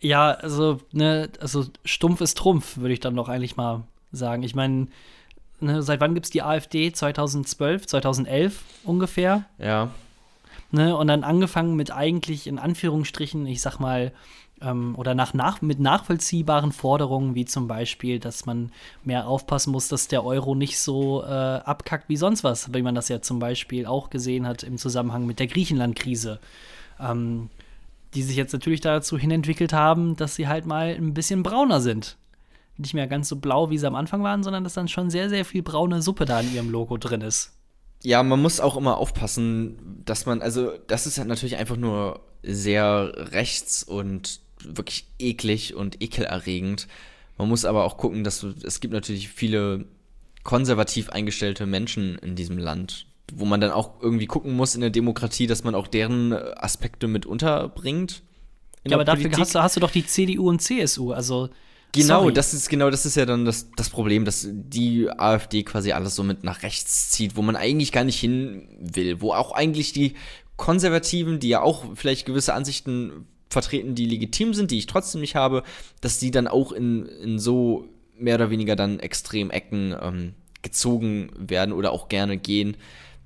[0.00, 4.42] ja, also, ne, also stumpf ist Trumpf, würde ich dann doch eigentlich mal sagen.
[4.42, 4.88] Ich meine,
[5.60, 6.92] ne, seit wann gibt es die AfD?
[6.92, 9.44] 2012, 2011 ungefähr?
[9.58, 9.90] Ja.
[10.72, 14.12] Ne, und dann angefangen mit eigentlich in Anführungsstrichen, ich sag mal,
[14.62, 18.72] ähm, oder nach, nach, mit nachvollziehbaren Forderungen, wie zum Beispiel, dass man
[19.04, 22.94] mehr aufpassen muss, dass der Euro nicht so äh, abkackt wie sonst was, wie man
[22.94, 26.40] das ja zum Beispiel auch gesehen hat im Zusammenhang mit der Griechenland-Krise.
[27.00, 27.50] Ähm,
[28.14, 32.16] die sich jetzt natürlich dazu hinentwickelt haben, dass sie halt mal ein bisschen brauner sind.
[32.76, 35.28] Nicht mehr ganz so blau, wie sie am Anfang waren, sondern dass dann schon sehr,
[35.28, 37.52] sehr viel braune Suppe da in ihrem Logo drin ist.
[38.02, 42.20] Ja, man muss auch immer aufpassen, dass man, also das ist ja natürlich einfach nur
[42.42, 44.40] sehr rechts und
[44.76, 46.88] wirklich eklig und ekelerregend.
[47.38, 49.86] Man muss aber auch gucken, dass es gibt natürlich viele
[50.44, 54.90] konservativ eingestellte Menschen in diesem Land, wo man dann auch irgendwie gucken muss in der
[54.90, 58.22] Demokratie, dass man auch deren Aspekte mit unterbringt.
[58.84, 61.48] Ja, aber dafür hast du, hast du doch die CDU und CSU, also
[61.94, 62.32] Genau, Sorry.
[62.32, 66.16] das ist genau, das ist ja dann das, das Problem, dass die AfD quasi alles
[66.16, 69.92] so mit nach rechts zieht, wo man eigentlich gar nicht hin will, wo auch eigentlich
[69.92, 70.14] die
[70.56, 75.36] Konservativen, die ja auch vielleicht gewisse Ansichten vertreten, die legitim sind, die ich trotzdem nicht
[75.36, 75.62] habe,
[76.00, 81.30] dass die dann auch in, in so mehr oder weniger dann extrem Ecken ähm, gezogen
[81.36, 82.76] werden oder auch gerne gehen.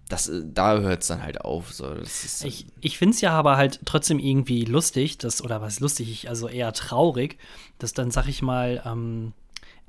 [0.09, 1.73] Das, äh, da hört es dann halt auf.
[1.73, 5.81] So, ist, ich ich finde es ja aber halt trotzdem irgendwie lustig, dass, oder was
[5.81, 7.39] lustig, also eher traurig,
[7.79, 9.33] dass dann, sag ich mal, ähm,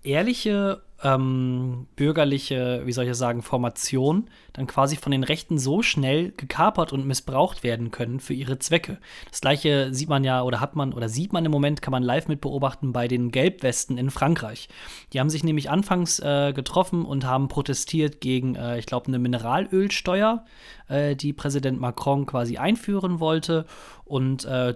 [0.04, 6.32] ehrliche ähm, bürgerliche, wie soll ich sagen, Formation dann quasi von den Rechten so schnell
[6.32, 8.98] gekapert und missbraucht werden können für ihre Zwecke.
[9.30, 12.02] Das gleiche sieht man ja oder hat man oder sieht man im Moment, kann man
[12.02, 14.70] live mit beobachten bei den Gelbwesten in Frankreich.
[15.14, 19.20] Die haben sich nämlich anfangs äh, getroffen und haben protestiert gegen, äh, ich glaube, eine
[19.20, 20.46] Mineralölsteuer,
[20.88, 23.66] äh, die Präsident Macron quasi einführen wollte.
[24.06, 24.74] Und äh,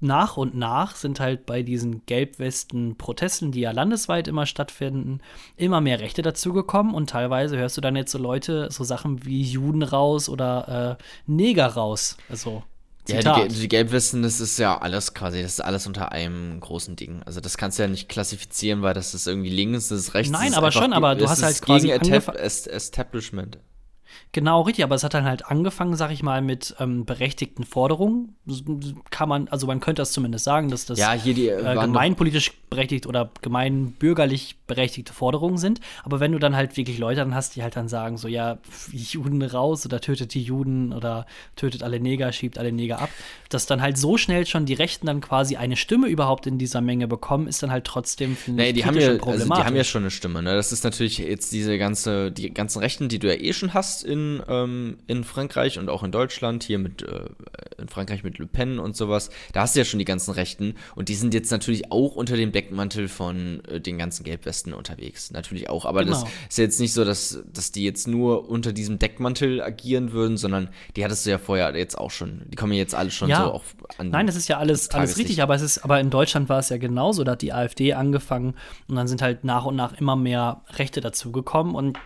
[0.00, 5.20] nach und nach sind halt bei diesen Gelbwesten-Protesten, die ja landesweit immer stattfinden,
[5.56, 9.42] immer mehr Rechte dazugekommen und teilweise hörst du dann jetzt so Leute, so Sachen wie
[9.42, 12.16] Juden raus oder äh, Neger raus.
[12.28, 12.62] Also.
[13.04, 13.36] Zitat.
[13.36, 16.96] Ja, die, die Gelbwesten, das ist ja alles quasi, das ist alles unter einem großen
[16.96, 17.22] Ding.
[17.26, 20.32] Also das kannst du ja nicht klassifizieren, weil das ist irgendwie links, das ist rechts.
[20.32, 23.58] Nein, aber schon, aber du hast halt quasi gegen Establishment.
[24.34, 28.34] Genau, richtig, aber es hat dann halt angefangen, sag ich mal, mit ähm, berechtigten Forderungen.
[29.10, 32.50] Kann man, also man könnte das zumindest sagen, dass das ja, hier die, äh, gemeinpolitisch
[32.68, 35.80] berechtigt oder gemeinbürgerlich berechtigte Forderungen sind.
[36.02, 38.58] Aber wenn du dann halt wirklich Leute dann hast, die halt dann sagen, so ja,
[38.90, 43.10] Juden raus oder tötet die Juden oder tötet alle Neger, schiebt alle Neger ab,
[43.50, 46.80] dass dann halt so schnell schon die Rechten dann quasi eine Stimme überhaupt in dieser
[46.80, 50.02] Menge bekommen, ist dann halt trotzdem nee, die haben ja, also die haben ja schon
[50.02, 50.42] eine Stimme.
[50.42, 50.56] Ne?
[50.56, 54.02] Das ist natürlich jetzt diese ganze, die ganzen Rechten, die du ja eh schon hast
[54.02, 57.26] in ähm, in Frankreich und auch in Deutschland, hier mit äh,
[57.78, 60.74] in Frankreich mit Le Pen und sowas, da hast du ja schon die ganzen Rechten
[60.94, 65.30] und die sind jetzt natürlich auch unter dem Deckmantel von äh, den ganzen Gelbwesten unterwegs.
[65.30, 66.20] Natürlich auch, aber genau.
[66.20, 70.36] das ist jetzt nicht so, dass, dass die jetzt nur unter diesem Deckmantel agieren würden,
[70.36, 72.42] sondern die hattest du ja vorher jetzt auch schon.
[72.48, 73.44] Die kommen jetzt alle schon ja.
[73.44, 73.64] so auch
[73.98, 74.10] an.
[74.10, 76.68] Nein, das ist ja alles, alles richtig, aber es ist, aber in Deutschland war es
[76.68, 78.54] ja genauso, da hat die AfD angefangen
[78.88, 81.98] und dann sind halt nach und nach immer mehr Rechte dazugekommen und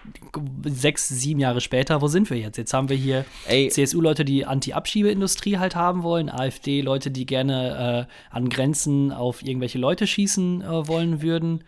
[0.64, 2.58] sechs, sieben Jahre später, wo sind wir jetzt?
[2.58, 8.48] Jetzt haben wir hier CSU-Leute, die Anti-Abschiebeindustrie halt haben wollen, AfD-Leute, die gerne äh, an
[8.48, 11.64] Grenzen auf irgendwelche Leute schießen äh, wollen würden.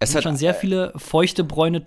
[0.00, 1.84] Es sind schon sehr viele feuchte, bräune,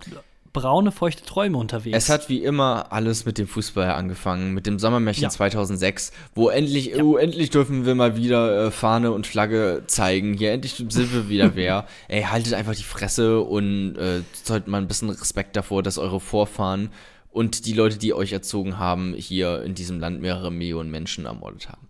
[0.54, 1.98] braune, feuchte Träume unterwegs.
[1.98, 5.30] Es hat wie immer alles mit dem Fußball angefangen, mit dem Sommermärchen ja.
[5.30, 7.04] 2006, wo endlich, ja.
[7.04, 10.34] oh, endlich dürfen wir mal wieder äh, Fahne und Flagge zeigen.
[10.34, 11.88] Hier endlich sind wir wieder wer.
[12.08, 16.20] Ey, haltet einfach die Fresse und äh, sollten mal ein bisschen Respekt davor, dass eure
[16.20, 16.90] Vorfahren
[17.32, 21.70] und die Leute, die euch erzogen haben, hier in diesem Land mehrere Millionen Menschen ermordet
[21.70, 21.88] haben.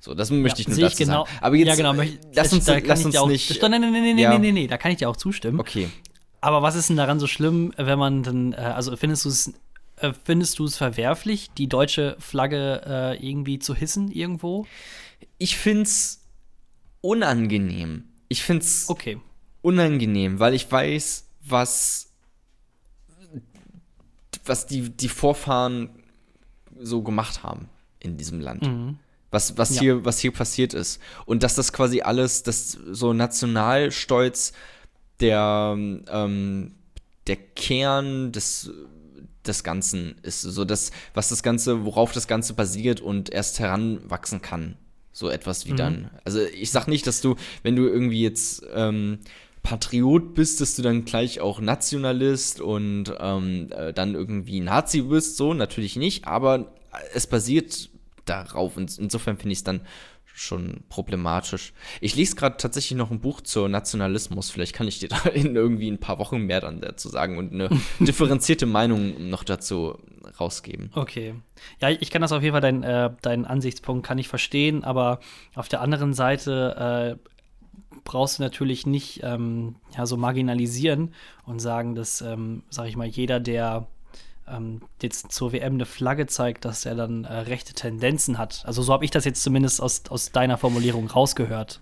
[0.00, 1.38] So, das möchte ja, ich nur dazu ich genau, sagen.
[1.40, 3.60] Aber jetzt, ja, genau, möchte, lass uns, da lass uns auch, nicht.
[3.60, 4.38] Nein, nein, nein, nein, ja.
[4.38, 5.60] nee, nee, da kann ich dir auch zustimmen.
[5.60, 5.88] Okay.
[6.40, 9.54] Aber was ist denn daran so schlimm, wenn man dann, äh, also findest du es
[9.96, 14.66] äh, findest du es verwerflich, die deutsche Flagge äh, irgendwie zu hissen irgendwo?
[15.38, 16.22] Ich find's
[17.00, 18.04] unangenehm.
[18.28, 19.18] Ich find's okay.
[19.62, 22.13] unangenehm, weil ich weiß, was
[24.44, 25.90] was die, die Vorfahren
[26.78, 27.68] so gemacht haben
[28.00, 28.62] in diesem Land.
[28.62, 28.98] Mhm.
[29.30, 29.80] Was, was, ja.
[29.80, 31.00] hier, was hier passiert ist.
[31.26, 34.52] Und dass das quasi alles, das so Nationalstolz
[35.20, 36.72] der, ähm,
[37.26, 38.70] der Kern des,
[39.44, 40.42] des Ganzen ist.
[40.42, 44.76] So das, was das Ganze, worauf das Ganze basiert und erst heranwachsen kann.
[45.12, 45.76] So etwas wie mhm.
[45.76, 46.10] dann.
[46.24, 49.18] Also ich sag nicht, dass du, wenn du irgendwie jetzt ähm,
[49.64, 55.36] Patriot bist, dass du dann gleich auch Nationalist und ähm, äh, dann irgendwie Nazi bist,
[55.38, 56.72] so natürlich nicht, aber
[57.14, 57.88] es basiert
[58.26, 58.76] darauf.
[58.76, 59.80] Und insofern finde ich es dann
[60.34, 61.72] schon problematisch.
[62.02, 64.50] Ich lese gerade tatsächlich noch ein Buch zur Nationalismus.
[64.50, 67.52] Vielleicht kann ich dir da in irgendwie ein paar Wochen mehr dann dazu sagen und
[67.54, 69.98] eine differenzierte Meinung noch dazu
[70.38, 70.90] rausgeben.
[70.94, 71.36] Okay.
[71.80, 75.20] Ja, ich kann das auf jeden Fall, dein, äh, deinen Ansichtspunkt kann ich verstehen, aber
[75.54, 77.33] auf der anderen Seite äh,
[78.04, 81.14] brauchst du natürlich nicht ähm, ja, so marginalisieren
[81.46, 83.86] und sagen, dass, ähm, sag ich mal, jeder, der
[84.48, 88.62] ähm, jetzt zur WM eine Flagge zeigt, dass er dann äh, rechte Tendenzen hat.
[88.66, 91.80] Also so habe ich das jetzt zumindest aus, aus deiner Formulierung rausgehört.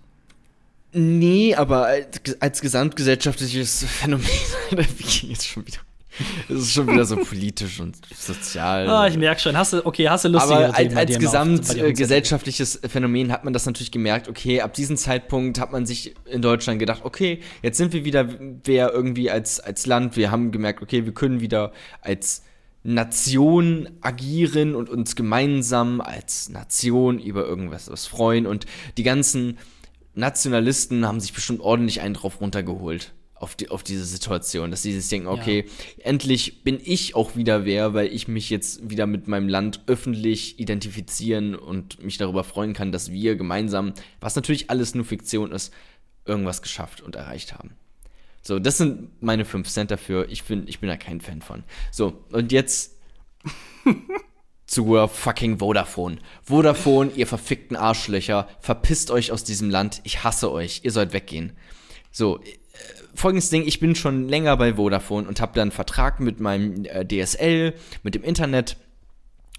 [0.93, 4.27] Nee, aber als, als gesamtgesellschaftliches Phänomen,
[4.77, 5.79] jetzt schon wieder.
[6.47, 8.87] Das ist schon wieder so politisch und sozial.
[8.87, 9.57] Ah, ich merke schon.
[9.57, 13.91] Hast du, okay, hast du lustige Aber als, als gesamtgesellschaftliches Phänomen hat man das natürlich
[13.91, 18.05] gemerkt, okay, ab diesem Zeitpunkt hat man sich in Deutschland gedacht, okay, jetzt sind wir
[18.05, 18.27] wieder
[18.63, 22.43] wer irgendwie als, als Land, wir haben gemerkt, okay, wir können wieder als
[22.83, 28.65] Nation agieren und uns gemeinsam als Nation über irgendwas was freuen und
[28.97, 29.57] die ganzen
[30.15, 33.13] Nationalisten haben sich bestimmt ordentlich einen drauf runtergeholt
[33.43, 36.05] auf, die, auf diese Situation, dass sie sich denken, okay, ja.
[36.05, 40.59] endlich bin ich auch wieder wer, weil ich mich jetzt wieder mit meinem Land öffentlich
[40.59, 45.73] identifizieren und mich darüber freuen kann, dass wir gemeinsam, was natürlich alles nur Fiktion ist,
[46.25, 47.71] irgendwas geschafft und erreicht haben.
[48.41, 50.27] So, das sind meine 5 Cent dafür.
[50.29, 51.63] Ich bin, ich bin da kein Fan von.
[51.91, 52.97] So, und jetzt
[54.65, 56.17] zur fucking Vodafone.
[56.43, 60.01] Vodafone, ihr verfickten Arschlöcher, verpisst euch aus diesem Land.
[60.03, 60.81] Ich hasse euch.
[60.83, 61.53] Ihr sollt weggehen.
[62.11, 62.39] So,
[63.15, 66.85] folgendes Ding, ich bin schon länger bei Vodafone und habe dann einen Vertrag mit meinem
[66.85, 68.77] äh, DSL, mit dem Internet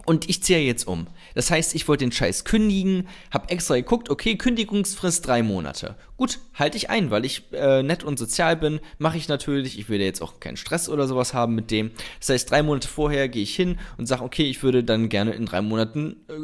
[0.06, 1.06] und ich ziehe jetzt um.
[1.34, 5.96] Das heißt, ich wollte den Scheiß kündigen, habe extra geguckt, okay, Kündigungsfrist drei Monate.
[6.16, 9.78] Gut, halte ich ein, weil ich äh, nett und sozial bin, mache ich natürlich.
[9.78, 11.90] Ich will jetzt auch keinen Stress oder sowas haben mit dem.
[12.20, 15.32] Das heißt, drei Monate vorher gehe ich hin und sage, okay, ich würde dann gerne
[15.32, 16.34] in drei Monaten äh,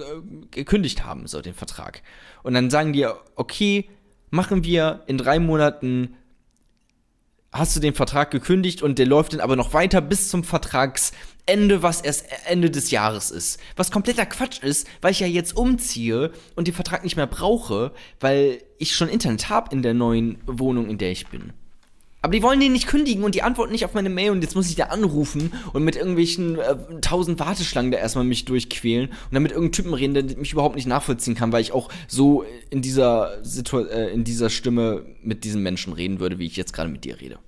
[0.50, 2.02] gekündigt haben, so den Vertrag.
[2.42, 3.06] Und dann sagen die,
[3.36, 3.90] okay,
[4.30, 6.16] machen wir in drei Monaten
[7.52, 11.82] hast du den Vertrag gekündigt und der läuft dann aber noch weiter bis zum Vertragsende,
[11.82, 13.60] was erst Ende des Jahres ist.
[13.76, 17.92] Was kompletter Quatsch ist, weil ich ja jetzt umziehe und den Vertrag nicht mehr brauche,
[18.20, 21.52] weil ich schon Internet habe in der neuen Wohnung, in der ich bin.
[22.22, 24.54] Aber die wollen den nicht kündigen und die antworten nicht auf meine Mail und jetzt
[24.54, 29.32] muss ich da anrufen und mit irgendwelchen äh, tausend Warteschlangen da erstmal mich durchquälen und
[29.32, 32.44] dann mit irgendeinem Typen reden, der mich überhaupt nicht nachvollziehen kann, weil ich auch so
[32.68, 36.74] in dieser Situ äh, in dieser Stimme mit diesen Menschen reden würde, wie ich jetzt
[36.74, 37.38] gerade mit dir rede.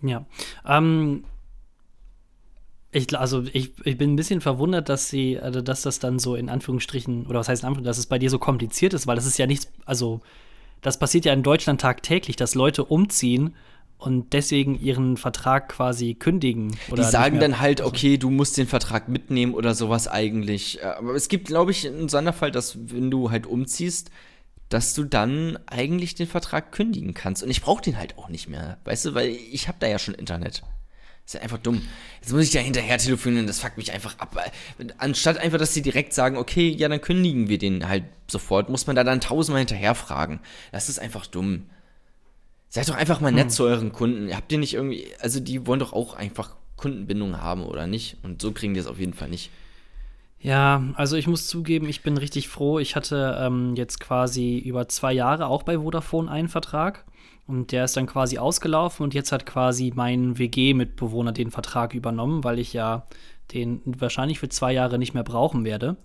[0.00, 0.26] Ja.
[0.66, 1.24] Ähm,
[2.92, 6.36] ich, also ich, ich bin ein bisschen verwundert, dass sie, also dass das dann so
[6.36, 9.16] in Anführungsstrichen, oder was heißt in Anführungsstrichen, dass es bei dir so kompliziert ist, weil
[9.16, 10.20] das ist ja nichts, also
[10.82, 13.54] das passiert ja in Deutschland tagtäglich, dass Leute umziehen
[14.02, 16.76] und deswegen ihren Vertrag quasi kündigen.
[16.96, 20.82] die sagen dann halt, okay, du musst den Vertrag mitnehmen oder sowas eigentlich.
[20.82, 24.10] Äh, aber es gibt, glaube ich, einen Sonderfall, dass wenn du halt umziehst,
[24.68, 27.44] dass du dann eigentlich den Vertrag kündigen kannst.
[27.44, 30.00] Und ich brauche den halt auch nicht mehr, weißt du, weil ich habe da ja
[30.00, 30.62] schon Internet.
[31.24, 31.82] Ist ja einfach dumm.
[32.20, 34.36] Jetzt muss ich da hinterher telefonieren, das fuckt mich einfach ab.
[34.98, 38.88] Anstatt einfach, dass sie direkt sagen, okay, ja, dann kündigen wir den halt sofort, muss
[38.88, 40.40] man da dann tausendmal hinterher fragen.
[40.72, 41.66] Das ist einfach dumm.
[42.74, 43.50] Seid doch einfach mal nett hm.
[43.50, 44.34] zu euren Kunden.
[44.34, 48.16] Habt ihr nicht irgendwie, also die wollen doch auch einfach Kundenbindung haben, oder nicht?
[48.22, 49.50] Und so kriegen die es auf jeden Fall nicht.
[50.40, 52.78] Ja, also ich muss zugeben, ich bin richtig froh.
[52.78, 57.04] Ich hatte ähm, jetzt quasi über zwei Jahre auch bei Vodafone einen Vertrag.
[57.46, 62.42] Und der ist dann quasi ausgelaufen und jetzt hat quasi mein WG-Mitbewohner den Vertrag übernommen,
[62.42, 63.06] weil ich ja
[63.52, 65.98] den wahrscheinlich für zwei Jahre nicht mehr brauchen werde.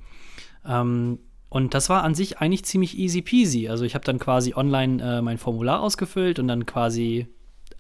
[0.66, 1.20] Ähm,
[1.50, 3.70] und das war an sich eigentlich ziemlich easy peasy.
[3.70, 7.28] Also ich habe dann quasi online äh, mein Formular ausgefüllt und dann quasi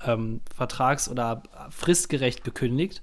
[0.05, 3.01] ähm, vertrags- oder fristgerecht gekündigt.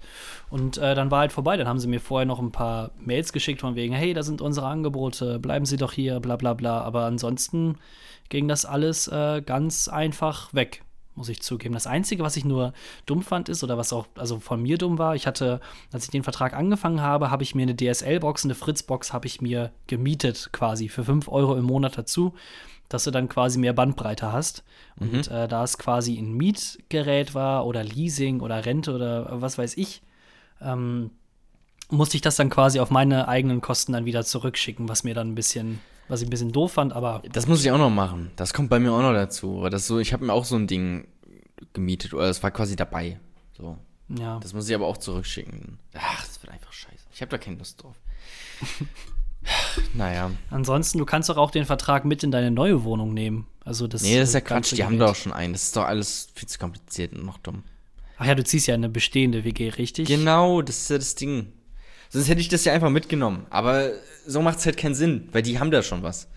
[0.49, 1.57] Und äh, dann war halt vorbei.
[1.57, 4.41] Dann haben sie mir vorher noch ein paar Mails geschickt von wegen, hey, da sind
[4.41, 6.81] unsere Angebote, bleiben Sie doch hier, bla bla bla.
[6.81, 7.77] Aber ansonsten
[8.29, 10.84] ging das alles äh, ganz einfach weg
[11.15, 11.75] muss ich zugeben.
[11.75, 12.73] Das Einzige, was ich nur
[13.07, 15.61] dumm fand, ist, oder was auch also von mir dumm war, ich hatte,
[15.93, 19.41] als ich den Vertrag angefangen habe, habe ich mir eine DSL-Box, eine Fritz-Box habe ich
[19.41, 22.35] mir gemietet, quasi für 5 Euro im Monat dazu
[22.89, 24.62] dass du dann quasi mehr Bandbreite hast.
[25.01, 25.37] Und mhm.
[25.37, 30.03] äh, da es quasi ein Mietgerät war oder Leasing oder Rente oder was weiß ich,
[30.61, 31.11] ähm,
[31.91, 35.33] musste ich das dann quasi auf meine eigenen Kosten dann wieder zurückschicken, was mir dann
[35.33, 37.23] ein bisschen, was ich ein bisschen doof fand, aber.
[37.33, 38.31] Das muss ich auch noch machen.
[38.37, 39.67] Das kommt bei mir auch noch dazu.
[39.71, 41.07] Das so, ich habe mir auch so ein Ding
[41.73, 43.19] gemietet oder das war quasi dabei.
[43.57, 43.79] So.
[44.09, 44.39] Ja.
[44.41, 45.79] Das muss ich aber auch zurückschicken.
[45.95, 47.07] Ach, das wird einfach scheiße.
[47.13, 47.97] Ich habe da keine Lust drauf.
[49.93, 50.31] Naja.
[50.51, 53.47] Ansonsten, du kannst doch auch den Vertrag mit in deine neue Wohnung nehmen.
[53.65, 55.53] Also das, nee, das ist ja Quatsch, die haben doch schon einen.
[55.53, 57.63] Das ist doch alles viel zu kompliziert und noch dumm.
[58.19, 60.09] Ach ja, du ziehst ja eine bestehende WG, richtig?
[60.09, 61.53] Genau, das ist ja das Ding.
[62.11, 63.47] Sonst hätte ich das ja einfach mitgenommen.
[63.51, 63.91] Aber
[64.27, 66.29] so macht es halt keinen Sinn, weil die haben da schon was.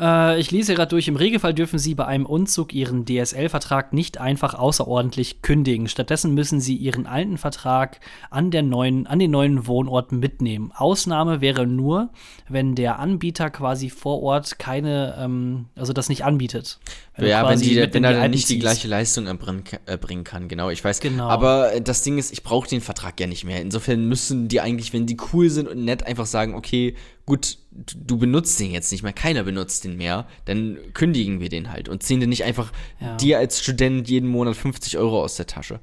[0.00, 4.18] Äh, ich lese gerade durch, im Regelfall dürfen Sie bei einem Umzug Ihren DSL-Vertrag nicht
[4.18, 5.88] einfach außerordentlich kündigen.
[5.88, 10.72] Stattdessen müssen Sie Ihren alten Vertrag an, der neuen, an den neuen Wohnort mitnehmen.
[10.74, 12.10] Ausnahme wäre nur,
[12.48, 16.80] wenn der Anbieter quasi vor Ort keine, ähm, also das nicht anbietet.
[17.16, 20.70] Wenn ja, wenn, die, wenn er dann nicht die gleiche Leistung erbringen, erbringen kann, genau,
[20.70, 21.00] ich weiß.
[21.00, 21.28] Genau.
[21.28, 23.60] Aber äh, das Ding ist, ich brauche den Vertrag ja nicht mehr.
[23.60, 26.94] Insofern müssen die eigentlich, wenn die cool sind und nett, einfach sagen, okay,
[27.26, 27.58] gut,
[27.96, 31.88] du benutzt den jetzt nicht mehr, keiner benutzt den mehr, dann kündigen wir den halt
[31.88, 33.16] und ziehen den nicht einfach Ja.
[33.16, 35.80] dir als Student jeden Monat 50 Euro aus der Tasche.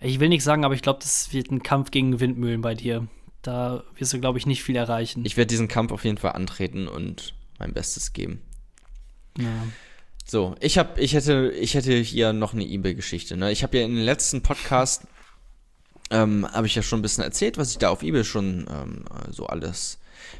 [0.00, 3.06] Ich will nichts sagen, aber ich glaube, das wird ein Kampf gegen Windmühlen bei dir.
[3.42, 5.24] Da wirst du, glaube ich, nicht viel erreichen.
[5.24, 8.40] Ich werde diesen Kampf auf jeden Fall antreten und mein Bestes geben.
[9.38, 9.66] ja.
[10.26, 13.36] So, ich habe, ich hätte, ich hätte hier noch eine eBay-Geschichte.
[13.36, 13.52] Ne?
[13.52, 15.02] Ich habe ja in den letzten Podcast
[16.10, 19.04] ähm, habe ich ja schon ein bisschen erzählt, was ich da auf eBay schon ähm,
[19.30, 19.98] so alles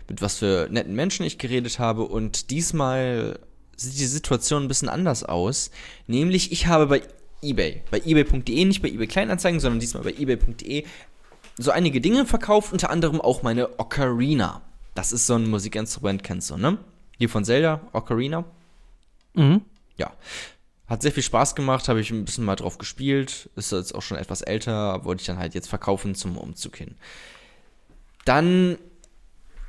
[0.08, 2.04] mit was für netten Menschen ich geredet habe.
[2.04, 3.38] Und diesmal
[3.76, 5.70] sieht die Situation ein bisschen anders aus.
[6.06, 7.02] Nämlich, ich habe bei
[7.42, 10.84] eBay, bei eBay.de, nicht bei eBay Kleinanzeigen, sondern diesmal bei eBay.de
[11.56, 14.62] so einige Dinge verkauft, unter anderem auch meine Ocarina.
[14.94, 16.78] Das ist so ein Musikinstrument, kennst du, ne?
[17.20, 18.44] Die von Zelda, Ocarina
[19.36, 19.62] Mhm.
[19.96, 20.12] ja,
[20.86, 23.50] hat sehr viel Spaß gemacht, habe ich ein bisschen mal drauf gespielt.
[23.56, 26.94] Ist jetzt auch schon etwas älter, wollte ich dann halt jetzt verkaufen zum Umzug hin.
[28.24, 28.78] Dann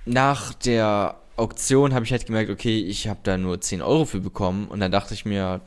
[0.05, 4.21] nach der Auktion habe ich halt gemerkt, okay, ich habe da nur 10 Euro für
[4.21, 5.61] bekommen und dann dachte ich mir,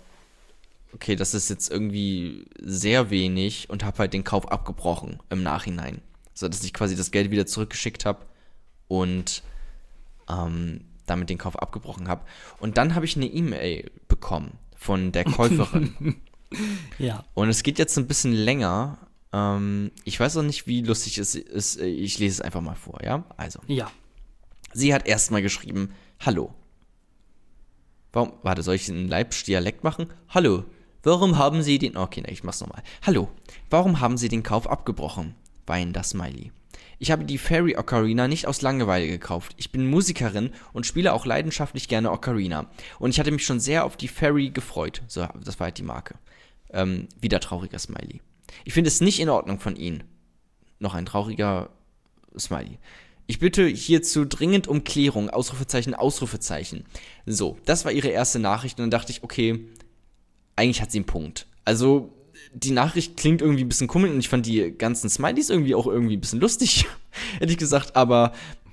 [0.94, 6.00] okay, das ist jetzt irgendwie sehr wenig und habe halt den Kauf abgebrochen im Nachhinein.
[6.34, 8.24] So dass ich quasi das Geld wieder zurückgeschickt habe
[8.86, 9.42] und
[10.30, 12.22] ähm, damit den Kauf abgebrochen habe.
[12.60, 16.16] Und dann habe ich eine E-Mail bekommen von der Käuferin.
[16.98, 17.24] Ja.
[17.34, 18.98] und es geht jetzt ein bisschen länger.
[19.34, 21.78] Ähm, ich weiß auch nicht, wie lustig es ist.
[21.80, 23.24] Ich lese es einfach mal vor, ja?
[23.36, 23.90] Also, Ja.
[24.72, 26.54] Sie hat erstmal geschrieben: Hallo.
[28.12, 30.06] Warum, warte, soll ich einen Leipzig-Dialekt machen?
[30.30, 30.64] Hallo.
[31.02, 31.96] Warum haben Sie den.
[31.96, 32.82] Okay, ne, ich mach's nochmal.
[33.06, 33.28] Hallo.
[33.70, 35.34] Warum haben Sie den Kauf abgebrochen?
[35.66, 36.50] Weinender Smiley.
[36.98, 39.54] Ich habe die Fairy Ocarina nicht aus Langeweile gekauft.
[39.56, 42.68] Ich bin Musikerin und spiele auch leidenschaftlich gerne Ocarina.
[42.98, 45.02] Und ich hatte mich schon sehr auf die Fairy gefreut.
[45.06, 46.16] So, das war halt die Marke.
[46.70, 48.20] Ähm, wieder trauriger Smiley.
[48.64, 50.04] Ich finde es nicht in Ordnung von Ihnen.
[50.80, 51.70] Noch ein trauriger
[52.36, 52.78] Smiley.
[53.30, 55.28] Ich bitte hierzu dringend um Klärung.
[55.28, 56.86] Ausrufezeichen, Ausrufezeichen.
[57.26, 59.66] So, das war ihre erste Nachricht und dann dachte ich, okay,
[60.56, 61.46] eigentlich hat sie einen Punkt.
[61.66, 62.10] Also,
[62.54, 65.86] die Nachricht klingt irgendwie ein bisschen komisch und ich fand die ganzen Smileys irgendwie auch
[65.86, 66.86] irgendwie ein bisschen lustig,
[67.38, 68.32] hätte ich gesagt, aber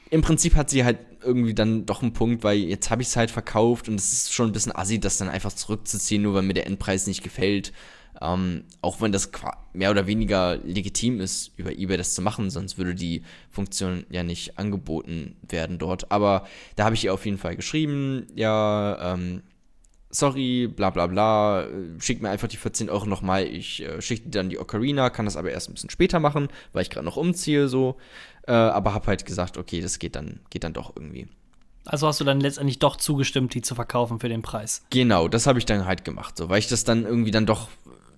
[0.09, 3.17] im Prinzip hat sie halt irgendwie dann doch einen Punkt, weil jetzt habe ich es
[3.17, 6.43] halt verkauft und es ist schon ein bisschen assi, das dann einfach zurückzuziehen, nur weil
[6.43, 7.73] mir der Endpreis nicht gefällt.
[8.21, 9.31] Ähm, auch wenn das
[9.73, 14.23] mehr oder weniger legitim ist, über eBay das zu machen, sonst würde die Funktion ja
[14.23, 16.11] nicht angeboten werden dort.
[16.11, 19.43] Aber da habe ich ihr auf jeden Fall geschrieben, ja, ähm,
[20.09, 21.67] sorry, bla bla bla,
[21.99, 25.25] schick mir einfach die 14 Euro nochmal, ich äh, schicke dir dann die Ocarina, kann
[25.25, 27.97] das aber erst ein bisschen später machen, weil ich gerade noch umziehe, so.
[28.47, 31.27] Äh, aber habe halt gesagt, okay, das geht dann, geht dann doch irgendwie.
[31.85, 34.83] Also hast du dann letztendlich doch zugestimmt, die zu verkaufen für den Preis.
[34.89, 37.69] Genau, das habe ich dann halt gemacht, so, weil ich das dann irgendwie dann doch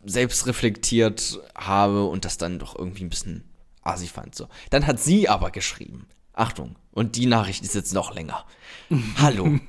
[0.08, 3.44] selbst reflektiert habe und das dann doch irgendwie ein bisschen
[3.82, 4.48] assi fand, so.
[4.70, 8.46] Dann hat sie aber geschrieben, Achtung, und die Nachricht ist jetzt noch länger.
[9.18, 9.60] Hallo.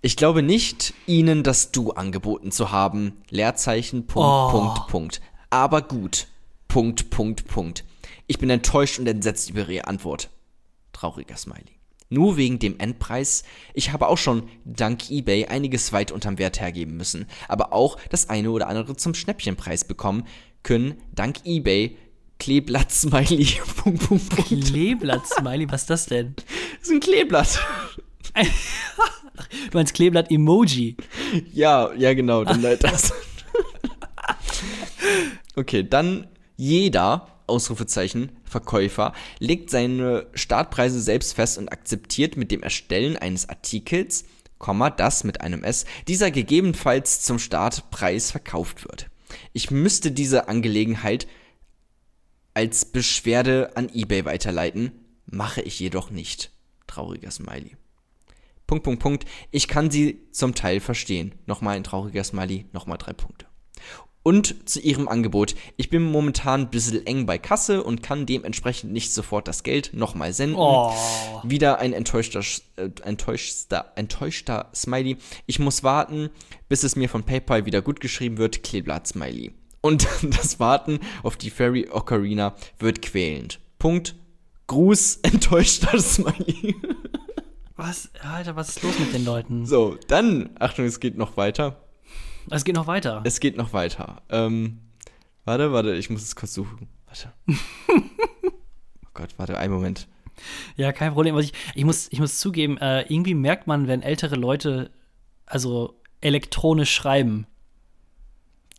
[0.00, 3.20] Ich glaube nicht, Ihnen das Du angeboten zu haben.
[3.30, 4.50] Leerzeichen, Punkt, Oh.
[4.50, 5.20] Punkt, Punkt.
[5.50, 6.28] Aber gut.
[6.68, 7.84] Punkt, Punkt, Punkt.
[8.26, 10.28] Ich bin enttäuscht und entsetzt über Ihre Antwort.
[10.92, 11.77] Trauriger Smiley.
[12.10, 13.44] Nur wegen dem Endpreis.
[13.74, 18.30] Ich habe auch schon dank eBay einiges weit unterm Wert hergeben müssen, aber auch das
[18.30, 20.24] eine oder andere zum Schnäppchenpreis bekommen
[20.62, 21.96] können, dank eBay.
[22.38, 23.46] Kleeblatt Smiley.
[23.82, 24.66] Punkt, Punkt, Punkt.
[24.66, 26.34] Kleeblatt-Smiley, was ist das denn?
[26.78, 27.60] Das ist ein Kleeblatt.
[29.70, 30.96] Du meinst Kleeblatt-Emoji.
[31.52, 33.12] Ja, ja, genau, dann halt das.
[35.54, 43.16] okay, dann jeder, Ausrufezeichen, Verkäufer, legt seine Startpreise selbst fest und akzeptiert mit dem Erstellen
[43.16, 44.24] eines Artikels,
[44.96, 49.08] das mit einem S, dieser gegebenenfalls zum Startpreis verkauft wird.
[49.52, 51.26] Ich müsste diese Angelegenheit
[52.54, 54.92] als Beschwerde an eBay weiterleiten,
[55.26, 56.50] mache ich jedoch nicht.
[56.86, 57.76] Trauriger Smiley.
[58.66, 59.24] Punkt, Punkt, Punkt.
[59.50, 61.34] Ich kann sie zum Teil verstehen.
[61.46, 63.47] Nochmal ein trauriger Smiley, nochmal drei Punkte.
[64.28, 65.54] Und zu ihrem Angebot.
[65.78, 69.92] Ich bin momentan ein bisschen eng bei Kasse und kann dementsprechend nicht sofort das Geld
[69.94, 70.58] nochmal senden.
[70.58, 70.92] Oh.
[71.44, 72.42] Wieder ein enttäuschter,
[72.76, 75.16] äh, enttäuschter, enttäuschter Smiley.
[75.46, 76.28] Ich muss warten,
[76.68, 78.62] bis es mir von PayPal wieder gut geschrieben wird.
[78.62, 79.54] Kleeblatt Smiley.
[79.80, 83.60] Und das Warten auf die Fairy Ocarina wird quälend.
[83.78, 84.14] Punkt.
[84.66, 86.76] Gruß, enttäuschter Smiley.
[87.76, 88.10] Was?
[88.20, 89.64] Alter, was ist los mit den Leuten?
[89.64, 91.87] So, dann, Achtung, es geht noch weiter.
[92.50, 93.22] Es geht noch weiter.
[93.24, 94.22] Es geht noch weiter.
[94.28, 94.80] Ähm,
[95.44, 96.88] warte, warte, ich muss es kurz suchen.
[97.06, 97.32] Warte.
[97.88, 100.06] oh Gott, warte, einen Moment.
[100.76, 101.34] Ja, kein Problem.
[101.34, 104.90] Was ich, ich, muss, ich muss zugeben, äh, irgendwie merkt man, wenn ältere Leute
[105.46, 107.46] also elektronisch schreiben.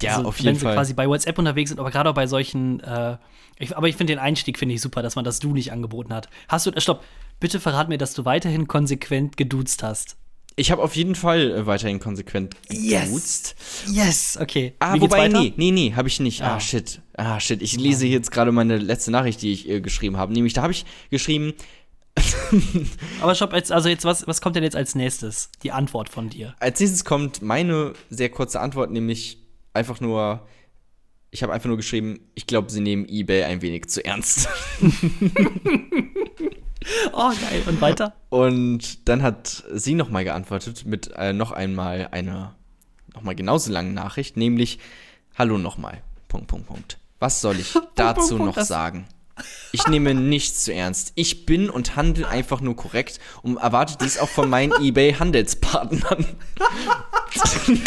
[0.02, 0.76] Ja, also, auf jeden wenn sie Fall.
[0.76, 3.18] quasi bei WhatsApp unterwegs sind, aber gerade auch bei solchen, äh,
[3.58, 6.14] ich, aber ich finde den Einstieg finde ich super, dass man das Du nicht angeboten
[6.14, 6.30] hat.
[6.48, 7.04] Hast du, äh, stopp,
[7.40, 10.16] bitte verrat mir, dass du weiterhin konsequent geduzt hast.
[10.60, 13.06] Ich habe auf jeden Fall äh, weiterhin konsequent Yes.
[13.06, 13.56] geduzt.
[13.88, 14.74] Yes, okay.
[14.80, 16.42] Ah, Wie wobei, nee, nee, nee, habe ich nicht.
[16.42, 16.56] Ah.
[16.56, 16.60] Ah.
[16.60, 17.02] shit.
[17.16, 17.62] Ah, shit.
[17.62, 20.34] Ich lese jetzt gerade meine letzte Nachricht, die ich äh, geschrieben habe.
[20.34, 21.54] Nämlich, da habe ich geschrieben,
[23.22, 25.50] Aber stopp, jetzt, also jetzt, was, was kommt denn jetzt als nächstes?
[25.64, 26.54] Die Antwort von dir.
[26.60, 29.38] als nächstes kommt meine sehr kurze Antwort, nämlich
[29.74, 30.46] einfach nur,
[31.32, 34.50] ich habe einfach nur geschrieben, ich glaube, sie nehmen eBay ein wenig zu ernst.
[37.12, 37.64] Oh, geil.
[37.66, 38.14] Und weiter?
[38.30, 42.56] Und dann hat sie nochmal geantwortet mit äh, noch einmal einer
[43.14, 44.80] nochmal genauso langen Nachricht, nämlich
[45.38, 46.02] Hallo nochmal.
[46.28, 46.98] Punkt, Punkt, Punkt.
[47.20, 49.08] Was soll ich dazu noch sagen?
[49.72, 51.14] Ich nehme nichts zu ernst.
[51.16, 56.26] Ich bin und handle einfach nur korrekt und erwarte dies auch von meinen eBay-Handelspartnern.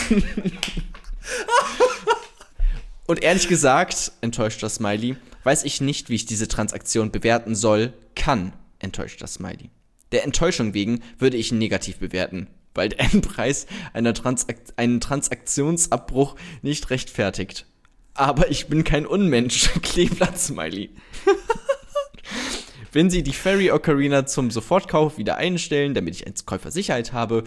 [3.06, 7.92] und ehrlich gesagt, enttäuscht das Smiley, weiß ich nicht, wie ich diese Transaktion bewerten soll,
[8.14, 9.70] kann, enttäuscht das Smiley.
[10.12, 16.36] Der Enttäuschung wegen würde ich ihn negativ bewerten, weil der Endpreis einer Transak einen Transaktionsabbruch
[16.62, 17.66] nicht rechtfertigt.
[18.14, 20.90] Aber ich bin kein Unmensch, Kleeblatt-Smiley.
[22.92, 27.44] Wenn Sie die Ferry Ocarina zum Sofortkauf wieder einstellen, damit ich als Käufer Sicherheit habe,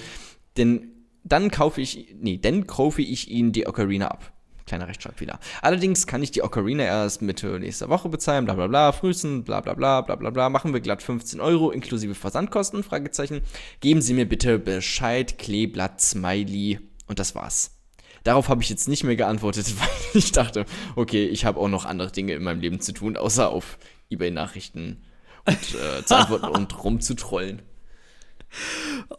[0.57, 0.91] denn
[1.23, 4.34] dann kaufe ich, nee, dann kaufe ich Ihnen die Ocarina ab.
[4.65, 5.39] Kleiner Rechtschreibfehler.
[5.61, 9.61] Allerdings kann ich die Ocarina erst Mitte nächster Woche bezahlen, bla bla bla, frühestens, bla
[9.61, 10.49] bla bla, bla bla bla.
[10.49, 13.41] Machen wir glatt 15 Euro inklusive Versandkosten, Fragezeichen.
[13.79, 17.75] Geben Sie mir bitte Bescheid, Kleeblatt, Smiley und das war's.
[18.23, 21.85] Darauf habe ich jetzt nicht mehr geantwortet, weil ich dachte, okay, ich habe auch noch
[21.85, 23.77] andere Dinge in meinem Leben zu tun, außer auf
[24.09, 25.03] Ebay-Nachrichten
[25.45, 27.61] und äh, zu antworten und rumzutrollen.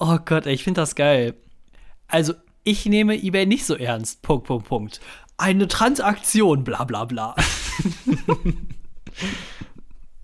[0.01, 1.35] Oh Gott, ey, ich finde das geil.
[2.09, 2.35] Also,
[2.65, 4.23] ich nehme eBay nicht so ernst.
[4.23, 5.01] Punkt, Punkt, Punkt.
[5.39, 7.35] Eine Transaktion, bla bla bla.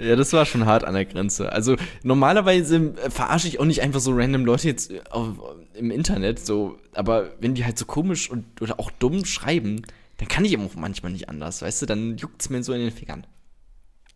[0.00, 1.52] Ja, das war schon hart an der Grenze.
[1.52, 5.28] Also normalerweise äh, verarsche ich auch nicht einfach so random Leute jetzt äh, auf,
[5.74, 9.82] im Internet, so, aber wenn die halt so komisch und oder auch dumm schreiben,
[10.16, 12.80] dann kann ich eben auch manchmal nicht anders, weißt du, dann juckt's mir so in
[12.80, 13.26] den Fingern.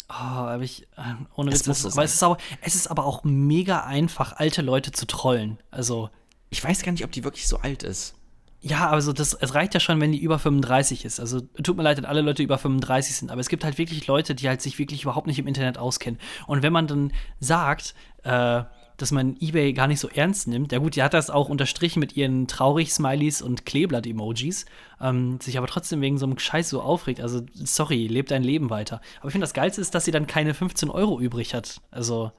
[0.09, 2.74] Oh, aber ich, äh, ohne Es Witz, muss es, so aber es ist aber, es
[2.74, 5.59] ist aber auch mega einfach, alte Leute zu trollen.
[5.70, 6.11] Also,
[6.51, 8.14] Ich weiß gar nicht, ob die wirklich so alt ist.
[8.61, 11.20] Ja, also das, es reicht ja schon, wenn die über 35 ist.
[11.20, 14.07] Also, tut mir leid, wenn alle Leute über 35 sind, aber es gibt halt wirklich
[14.07, 16.18] Leute, die halt sich wirklich überhaupt nicht im Internet auskennen.
[16.46, 17.94] Und wenn man dann sagt,
[18.24, 18.62] äh,
[18.96, 22.00] dass man eBay gar nicht so ernst nimmt, ja gut, die hat das auch unterstrichen
[22.00, 24.64] mit ihren Traurig-Smileys und Kleeblatt-Emojis,
[25.00, 27.20] ähm, sich aber trotzdem wegen so einem Scheiß so aufregt.
[27.20, 29.00] Also, sorry, lebt dein Leben weiter.
[29.18, 31.80] Aber ich finde, das Geilste ist, dass sie dann keine 15 Euro übrig hat.
[31.90, 32.32] Also,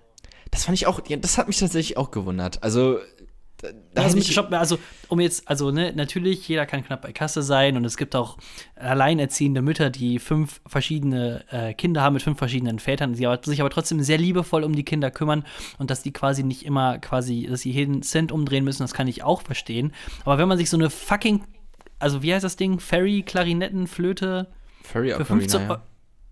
[0.49, 2.63] Das fand ich auch, das hat mich tatsächlich auch gewundert.
[2.63, 2.97] Also,
[3.57, 4.77] da, da also, mit, mich, also,
[5.07, 8.37] um jetzt, also, ne, natürlich, jeder kann knapp bei Kasse sein und es gibt auch
[8.75, 13.59] alleinerziehende Mütter, die fünf verschiedene äh, Kinder haben mit fünf verschiedenen Vätern, die aber, sich
[13.59, 15.43] aber trotzdem sehr liebevoll um die Kinder kümmern
[15.79, 19.07] und dass die quasi nicht immer quasi, dass sie jeden Cent umdrehen müssen, das kann
[19.07, 19.91] ich auch verstehen.
[20.23, 21.43] Aber wenn man sich so eine fucking,
[21.97, 22.79] also, wie heißt das Ding?
[22.79, 24.51] Ferry, Klarinetten, Flöte
[24.83, 25.83] Furry für Ocarina, 15 ja.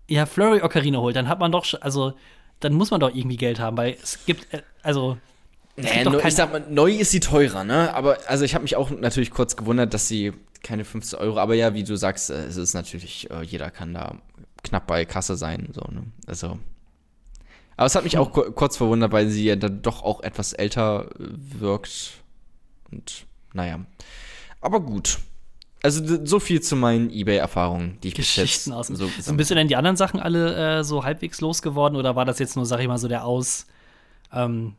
[0.08, 2.14] Ja, Flurry Ocarina holt, dann hat man doch, also,
[2.60, 5.18] dann muss man doch irgendwie Geld haben, weil es gibt, äh, also.
[5.76, 7.92] Nee, neu, ich sag mal, neu ist sie teurer, ne?
[7.94, 11.54] Aber also ich habe mich auch natürlich kurz gewundert, dass sie keine 15 Euro, aber
[11.54, 14.16] ja, wie du sagst, äh, es ist natürlich, äh, jeder kann da
[14.62, 16.04] knapp bei Kasse sein, so, ne?
[16.26, 16.58] Also.
[17.76, 20.54] Aber es hat mich auch ku- kurz verwundert, weil sie ja dann doch auch etwas
[20.54, 21.24] älter äh,
[21.60, 22.12] wirkt.
[22.90, 23.80] Und naja.
[24.62, 25.18] Aber gut.
[25.82, 28.86] Also so viel zu meinen Ebay-Erfahrungen, die ich bis jetzt Geschichten aus.
[28.88, 32.16] so So gesammelt bist du denn die anderen Sachen alle äh, so halbwegs losgeworden oder
[32.16, 33.66] war das jetzt nur, sag ich mal, so der Aus
[34.32, 34.74] ähm?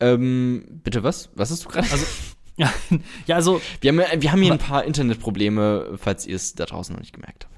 [0.00, 1.30] Ähm, bitte was?
[1.34, 1.90] Was hast du gerade?
[1.90, 2.06] Also,
[2.56, 2.72] ja,
[3.26, 6.94] ja, also, wir, haben, wir haben hier ein paar Internetprobleme, falls ihr es da draußen
[6.94, 7.56] noch nicht gemerkt habt.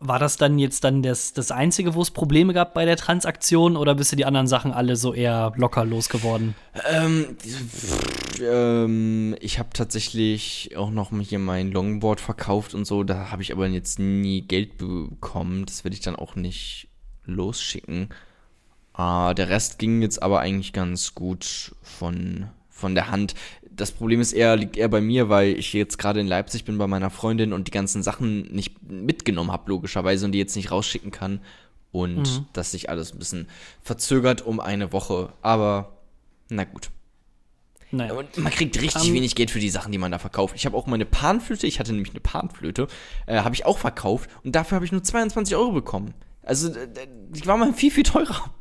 [0.00, 3.76] war das dann jetzt dann das, das Einzige, wo es Probleme gab bei der Transaktion
[3.76, 6.54] oder bist du die anderen Sachen alle so eher locker losgeworden?
[6.90, 13.02] Ähm, pff, ähm, ich habe tatsächlich auch noch hier mein Longboard verkauft und so.
[13.02, 15.64] Da habe ich aber jetzt nie Geld bekommen.
[15.64, 16.88] Das werde ich dann auch nicht
[17.24, 18.10] losschicken.
[18.94, 23.34] Ah, der Rest ging jetzt aber eigentlich ganz gut von, von der Hand.
[23.70, 26.78] Das Problem ist eher, liegt eher bei mir, weil ich jetzt gerade in Leipzig bin
[26.78, 30.70] bei meiner Freundin und die ganzen Sachen nicht mitgenommen habe, logischerweise, und die jetzt nicht
[30.70, 31.40] rausschicken kann.
[31.90, 33.48] Und dass sich alles ein bisschen
[33.82, 35.32] verzögert um eine Woche.
[35.42, 35.98] Aber
[36.48, 36.90] na gut.
[37.90, 38.14] Naja.
[38.14, 40.54] Und man kriegt richtig Ähm, wenig Geld für die Sachen, die man da verkauft.
[40.56, 42.88] Ich habe auch meine Panflöte, ich hatte nämlich eine Panflöte,
[43.26, 46.14] äh, habe ich auch verkauft und dafür habe ich nur 22 Euro bekommen.
[46.42, 46.88] Also, äh,
[47.30, 48.52] die war mal viel, viel teurer.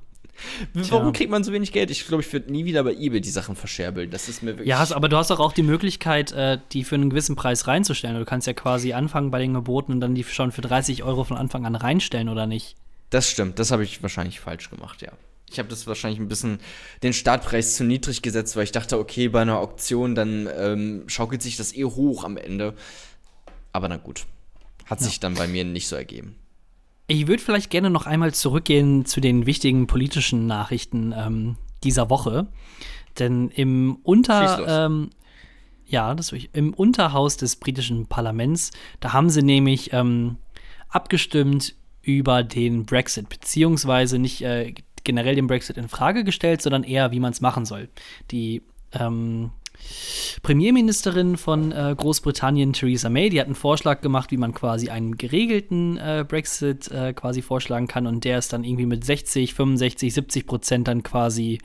[0.74, 1.12] Warum Tja.
[1.12, 1.92] kriegt man so wenig Geld?
[1.92, 4.10] Ich glaube, ich würde nie wieder bei eBay die Sachen verscherbeln.
[4.10, 4.68] Das ist mir wirklich.
[4.68, 8.18] Ja, aber du hast doch auch die Möglichkeit, äh, die für einen gewissen Preis reinzustellen.
[8.18, 11.24] Du kannst ja quasi anfangen bei den Geboten und dann die schon für 30 Euro
[11.24, 12.76] von Anfang an reinstellen, oder nicht?
[13.10, 13.60] Das stimmt.
[13.60, 15.12] Das habe ich wahrscheinlich falsch gemacht, ja.
[15.50, 16.60] Ich habe das wahrscheinlich ein bisschen
[17.04, 21.44] den Startpreis zu niedrig gesetzt, weil ich dachte, okay, bei einer Auktion, dann ähm, schaukelt
[21.44, 22.74] sich das eh hoch am Ende.
[23.72, 24.26] Aber na gut.
[24.86, 25.06] Hat ja.
[25.06, 26.36] sich dann bei mir nicht so ergeben.
[27.08, 32.48] Ich würde vielleicht gerne noch einmal zurückgehen zu den wichtigen politischen Nachrichten ähm, dieser Woche.
[33.20, 34.86] Denn im Unter.
[34.86, 35.10] Ähm,
[35.86, 40.38] ja, das im Unterhaus des britischen Parlaments, da haben sie nämlich ähm,
[40.90, 44.74] abgestimmt über den Brexit, beziehungsweise nicht äh,
[45.04, 47.90] generell den Brexit in Frage gestellt, sondern eher, wie man es machen soll.
[48.32, 49.52] Die ähm,
[50.42, 55.18] Premierministerin von äh, Großbritannien, Theresa May, die hat einen Vorschlag gemacht, wie man quasi einen
[55.18, 60.14] geregelten äh, Brexit äh, quasi vorschlagen kann und der ist dann irgendwie mit 60, 65,
[60.14, 61.60] 70 Prozent dann quasi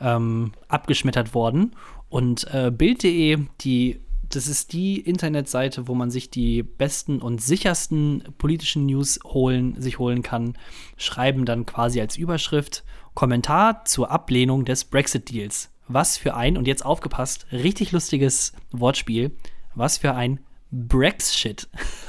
[0.00, 1.74] ähm, abgeschmettert worden.
[2.08, 8.24] Und äh, Bild.de, die das ist die Internetseite, wo man sich die besten und sichersten
[8.38, 10.58] politischen News holen, sich holen kann,
[10.96, 12.84] schreiben dann quasi als Überschrift
[13.14, 15.70] Kommentar zur Ablehnung des Brexit-Deals.
[15.88, 19.30] Was für ein, und jetzt aufgepasst, richtig lustiges Wortspiel,
[19.74, 20.40] was für ein
[20.72, 21.68] Brexit.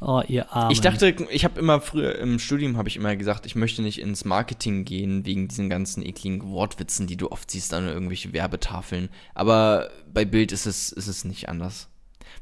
[0.00, 0.70] oh, ihr Armen.
[0.70, 4.00] Ich dachte, ich habe immer früher im Studium habe ich immer gesagt, ich möchte nicht
[4.00, 9.08] ins Marketing gehen wegen diesen ganzen ekligen Wortwitzen, die du oft siehst an irgendwelche Werbetafeln.
[9.34, 11.88] Aber bei Bild ist es, ist es nicht anders.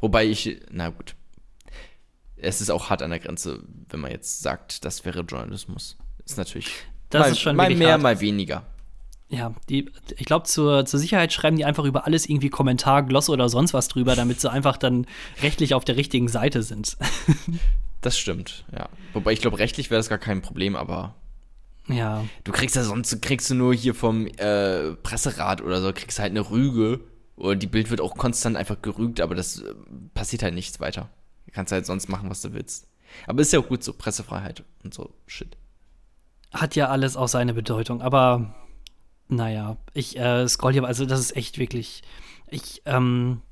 [0.01, 1.16] Wobei ich, na gut,
[2.37, 5.97] es ist auch hart an der Grenze, wenn man jetzt sagt, das wäre Journalismus.
[6.27, 6.70] Ist natürlich
[7.11, 8.03] das mal, ist schon mal mehr, hart.
[8.03, 8.64] mal weniger
[9.29, 13.29] ja, die, ich glaube, zur, zur Sicherheit schreiben die einfach über alles irgendwie Kommentar, Gloss
[13.29, 15.07] oder sonst was drüber, damit sie einfach dann
[15.43, 16.97] rechtlich auf der richtigen Seite sind.
[18.01, 18.89] das stimmt, ja.
[19.14, 21.14] Wobei ich glaube, rechtlich wäre das gar kein Problem, aber.
[21.89, 22.24] Ja.
[22.45, 26.31] Du kriegst ja sonst, kriegst du nur hier vom äh, Presserat oder so, kriegst halt
[26.31, 27.01] eine Rüge.
[27.37, 29.74] Oder die Bild wird auch konstant einfach gerügt, aber das äh,
[30.14, 31.11] passiert halt nichts weiter.
[31.47, 32.89] Du kannst halt sonst machen, was du willst.
[33.27, 35.57] Aber ist ja auch gut so, Pressefreiheit und so, shit.
[36.53, 38.55] Hat ja alles auch seine Bedeutung, aber
[39.28, 42.03] naja, ich äh, scroll hier, also das ist echt wirklich.
[42.49, 43.42] Ich, ähm,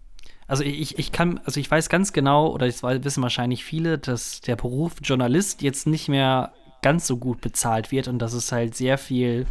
[0.47, 4.41] also ich, ich kann, also ich weiß ganz genau, oder das wissen wahrscheinlich viele, dass
[4.41, 8.75] der Beruf Journalist jetzt nicht mehr ganz so gut bezahlt wird und dass es halt
[8.77, 9.47] sehr viel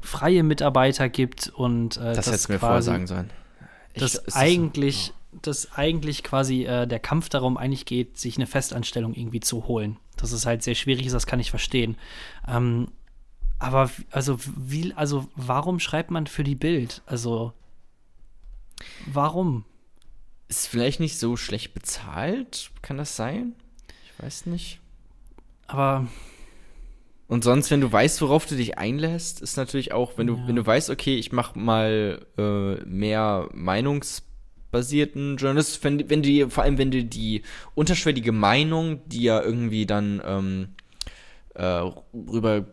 [0.00, 3.30] freie Mitarbeiter gibt und äh, das hätte mir vorher sagen sollen.
[3.92, 5.12] Ich, dass eigentlich.
[5.32, 9.96] Dass eigentlich quasi äh, der Kampf darum eigentlich geht, sich eine Festanstellung irgendwie zu holen.
[10.16, 11.96] Dass es halt sehr schwierig ist, das kann ich verstehen.
[12.48, 12.88] Ähm,
[13.58, 17.02] aber also wie, also warum schreibt man für die Bild?
[17.06, 17.52] Also
[19.06, 19.64] warum?
[20.48, 23.54] Ist vielleicht nicht so schlecht bezahlt, kann das sein?
[24.04, 24.80] Ich weiß nicht.
[25.68, 26.08] Aber
[27.28, 30.48] und sonst, wenn du weißt, worauf du dich einlässt, ist natürlich auch, wenn du, ja.
[30.48, 33.48] wenn du weißt, okay, ich mache mal äh, mehr
[34.70, 37.42] meinungsbasierten Journalismus, wenn, wenn du vor allem wenn du die
[37.74, 40.68] unterschwellige Meinung, die ja irgendwie dann ähm,
[41.54, 42.66] äh, rüber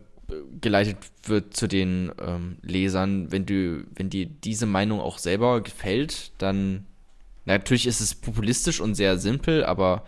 [0.60, 6.32] geleitet wird zu den ähm, Lesern, wenn du, wenn dir diese Meinung auch selber gefällt,
[6.38, 6.86] dann
[7.46, 10.04] natürlich ist es populistisch und sehr simpel, aber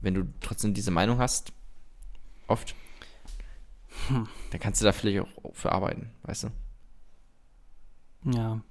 [0.00, 1.52] wenn du trotzdem diese Meinung hast,
[2.46, 2.76] oft,
[4.06, 4.28] hm.
[4.50, 6.48] dann kannst du da vielleicht auch für arbeiten, weißt du?
[8.32, 8.62] Ja.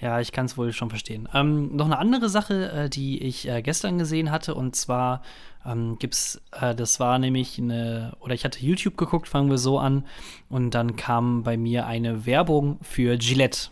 [0.00, 1.28] Ja, ich kann es wohl schon verstehen.
[1.32, 5.22] Ähm, noch eine andere Sache, äh, die ich äh, gestern gesehen hatte, und zwar
[5.64, 9.78] ähm, gibt's, äh, das war nämlich eine, oder ich hatte YouTube geguckt, fangen wir so
[9.78, 10.06] an,
[10.50, 13.70] und dann kam bei mir eine Werbung für Gillette.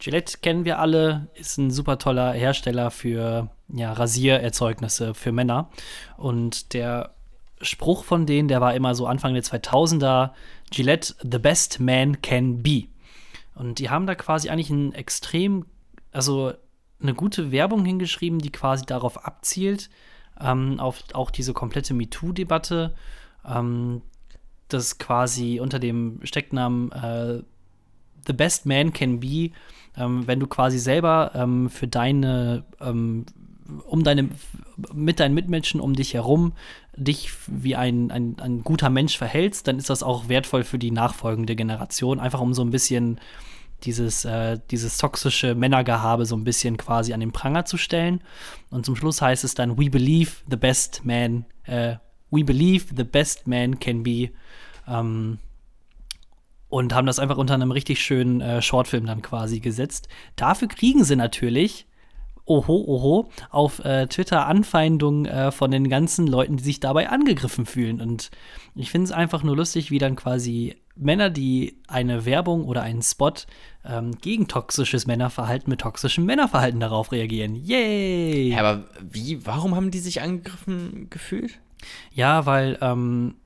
[0.00, 5.70] Gillette kennen wir alle, ist ein super toller Hersteller für ja, Rasiererzeugnisse für Männer.
[6.16, 7.10] Und der
[7.60, 10.30] Spruch von denen, der war immer so Anfang der 2000er,
[10.70, 12.84] Gillette, the best man can be.
[13.58, 15.66] Und die haben da quasi eigentlich ein extrem,
[16.12, 16.52] also
[17.02, 19.90] eine gute Werbung hingeschrieben, die quasi darauf abzielt,
[20.40, 22.94] ähm, auf auch diese komplette MeToo-Debatte,
[23.44, 24.02] ähm,
[24.68, 27.42] das quasi unter dem Stecknamen äh,
[28.26, 29.50] The Best Man Can Be,
[29.96, 33.26] ähm, wenn du quasi selber ähm, für deine, ähm,
[33.86, 34.28] um deine,
[34.94, 36.52] mit deinen Mitmenschen um dich herum
[36.98, 40.90] dich wie ein, ein, ein guter Mensch verhältst, dann ist das auch wertvoll für die
[40.90, 43.20] nachfolgende Generation, einfach um so ein bisschen
[43.84, 48.22] dieses, äh, dieses toxische Männergehabe so ein bisschen quasi an den Pranger zu stellen.
[48.70, 51.96] Und zum Schluss heißt es dann, we believe the best man, äh,
[52.30, 54.30] we believe the best man can be.
[54.86, 55.38] Ähm,
[56.68, 60.08] und haben das einfach unter einem richtig schönen äh, Shortfilm dann quasi gesetzt.
[60.36, 61.86] Dafür kriegen sie natürlich
[62.48, 67.66] oho, oho, auf äh, Twitter Anfeindungen äh, von den ganzen Leuten, die sich dabei angegriffen
[67.66, 68.00] fühlen.
[68.00, 68.30] Und
[68.74, 73.02] ich finde es einfach nur lustig, wie dann quasi Männer, die eine Werbung oder einen
[73.02, 73.32] Spot
[73.84, 77.54] ähm, gegen toxisches Männerverhalten mit toxischem Männerverhalten darauf reagieren.
[77.54, 78.50] Yay!
[78.50, 81.60] Ja, aber wie, warum haben die sich angegriffen gefühlt?
[82.12, 83.36] Ja, weil, ähm,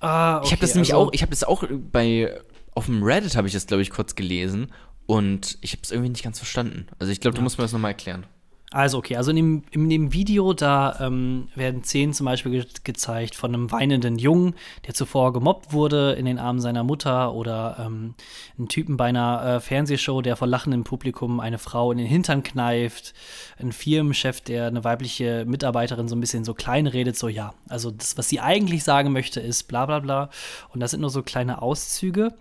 [0.00, 2.40] ah, okay, ich habe das nämlich also, auch, ich habe das auch bei,
[2.74, 4.68] auf dem Reddit habe ich das, glaube ich, kurz gelesen
[5.06, 6.86] und ich habe es irgendwie nicht ganz verstanden.
[7.00, 7.42] Also ich glaube, du ja.
[7.42, 8.26] musst mir das nochmal erklären.
[8.72, 12.66] Also okay, also in dem, in dem Video, da ähm, werden Szenen zum Beispiel ge
[12.84, 14.54] gezeigt von einem weinenden Jungen,
[14.86, 18.14] der zuvor gemobbt wurde in den Armen seiner Mutter oder ähm,
[18.56, 22.44] einen Typen bei einer äh, Fernsehshow, der vor lachendem Publikum eine Frau in den Hintern
[22.44, 23.12] kneift,
[23.58, 27.90] ein Firmenchef, der eine weibliche Mitarbeiterin so ein bisschen so klein redet, so ja, also
[27.90, 30.30] das, was sie eigentlich sagen möchte, ist bla bla bla.
[30.72, 32.34] Und das sind nur so kleine Auszüge.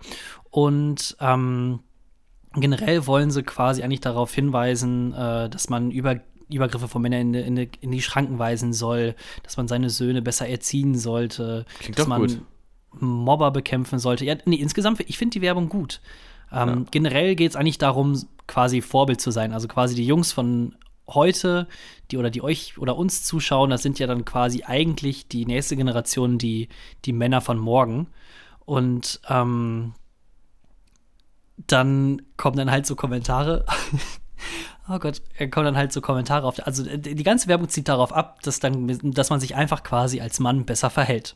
[0.52, 1.80] Und ähm,
[2.54, 6.20] generell wollen sie quasi eigentlich darauf hinweisen, äh, dass man über
[6.50, 10.48] Übergriffe von Männern in, in, in, die Schranken weisen soll, dass man seine Söhne besser
[10.48, 12.42] erziehen sollte, Klingt dass man gut.
[13.00, 14.26] Mobber bekämpfen sollte.
[14.26, 16.02] Ja, nee, insgesamt, ich finde die Werbung gut.
[16.52, 16.86] Ähm, ja.
[16.90, 19.54] Generell geht es eigentlich darum, quasi Vorbild zu sein.
[19.54, 20.76] Also quasi die Jungs von
[21.08, 21.68] heute,
[22.10, 25.76] die oder die euch oder uns zuschauen, das sind ja dann quasi eigentlich die nächste
[25.76, 26.70] Generation, die,
[27.06, 28.08] die Männer von morgen.
[28.66, 29.94] Und ähm,
[31.68, 33.66] dann kommen dann halt so Kommentare.
[34.90, 36.66] oh Gott, kommen dann halt so Kommentare auf.
[36.66, 40.40] Also die ganze Werbung zieht darauf ab, dass, dann, dass man sich einfach quasi als
[40.40, 41.36] Mann besser verhält.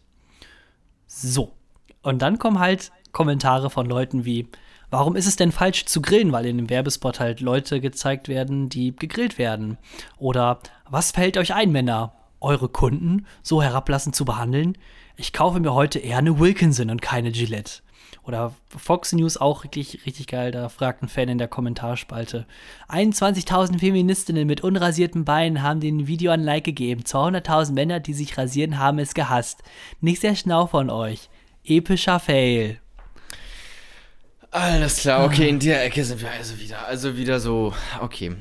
[1.07, 1.53] So.
[2.01, 4.47] Und dann kommen halt Kommentare von Leuten wie,
[4.89, 6.31] warum ist es denn falsch zu grillen?
[6.31, 9.77] Weil in dem Werbespot halt Leute gezeigt werden, die gegrillt werden.
[10.17, 10.59] Oder
[10.89, 12.13] was fällt euch ein, Männer?
[12.39, 14.77] Eure Kunden so herablassend zu behandeln?
[15.15, 17.81] Ich kaufe mir heute eher eine Wilkinson und keine Gillette.
[18.23, 20.51] Oder Fox News auch richtig, richtig geil.
[20.51, 22.45] Da fragt ein Fan in der Kommentarspalte.
[22.89, 27.03] 21.000 Feministinnen mit unrasierten Beinen haben dem Video ein Like gegeben.
[27.03, 29.63] 200.000 Männer, die sich rasieren, haben es gehasst.
[30.01, 31.29] Nicht sehr schnau von euch.
[31.63, 32.79] Epischer Fail.
[34.51, 36.85] Alles klar, okay, in der Ecke sind wir also wieder.
[36.85, 38.35] Also wieder so, okay.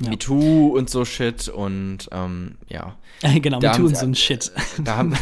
[0.00, 0.10] Ja.
[0.10, 2.96] MeToo und so Shit und ähm, ja.
[3.40, 4.50] genau, MeToo und so ein Shit.
[4.82, 5.14] Da haben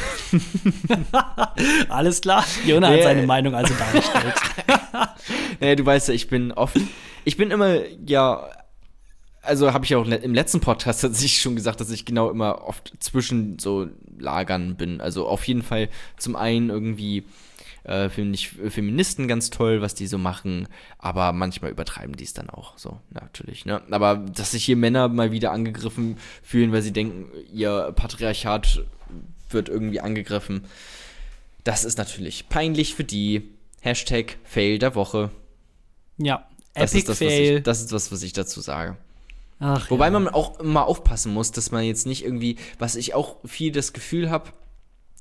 [1.90, 2.96] Alles klar, Jona nee.
[2.96, 4.34] hat seine Meinung also dargestellt.
[5.60, 6.88] naja, du weißt ja, ich bin offen.
[7.24, 8.48] Ich bin immer, ja,
[9.42, 12.92] also habe ich auch im letzten Podcast tatsächlich schon gesagt, dass ich genau immer oft
[13.00, 15.00] zwischen so Lagern bin.
[15.00, 17.24] Also auf jeden Fall zum einen irgendwie
[17.84, 20.68] äh, finde ich Feministen ganz toll, was die so machen,
[20.98, 23.64] aber manchmal übertreiben die es dann auch so, natürlich.
[23.64, 23.82] Ne?
[23.90, 28.84] Aber dass sich hier Männer mal wieder angegriffen fühlen, weil sie denken, ihr Patriarchat
[29.50, 30.64] wird irgendwie angegriffen,
[31.64, 33.52] das ist natürlich peinlich für die.
[33.82, 35.30] Hashtag Fail der Woche.
[36.16, 37.56] Ja, das Epic ist das, Fail.
[37.56, 38.96] Ich, das ist was, was ich dazu sage.
[39.58, 40.10] Ach, Wobei ja.
[40.12, 43.92] man auch immer aufpassen muss, dass man jetzt nicht irgendwie, was ich auch viel das
[43.92, 44.50] Gefühl habe,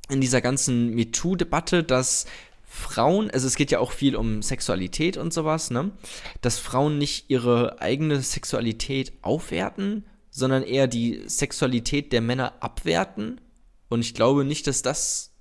[0.09, 2.26] in dieser ganzen MeToo-Debatte, dass
[2.74, 5.91] Frauen, also es geht ja auch viel um Sexualität und sowas, ne?
[6.39, 13.41] Dass Frauen nicht ihre eigene Sexualität aufwerten, sondern eher die Sexualität der Männer abwerten.
[13.89, 15.34] Und ich glaube nicht, dass das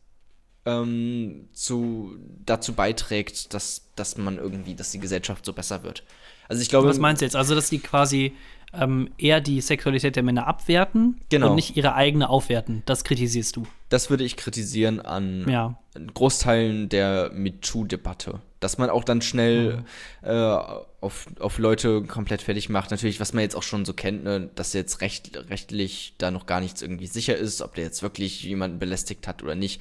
[0.66, 6.02] ähm, zu, dazu beiträgt, dass, dass man irgendwie, dass die Gesellschaft so besser wird.
[6.48, 6.88] Also ich glaube.
[6.88, 7.36] Was meinst du jetzt?
[7.36, 8.34] Also, dass die quasi
[8.72, 11.50] ähm, eher die Sexualität der Männer abwerten genau.
[11.50, 12.82] und nicht ihre eigene aufwerten.
[12.86, 13.66] Das kritisierst du.
[13.88, 15.78] Das würde ich kritisieren an ja.
[16.14, 18.40] Großteilen der MeToo-Debatte.
[18.60, 19.78] Dass man auch dann schnell
[20.22, 20.28] mhm.
[20.28, 20.58] äh,
[21.00, 22.90] auf, auf Leute komplett fertig macht.
[22.90, 26.46] Natürlich, was man jetzt auch schon so kennt, ne, dass jetzt recht, rechtlich da noch
[26.46, 29.80] gar nichts irgendwie sicher ist, ob der jetzt wirklich jemanden belästigt hat oder nicht.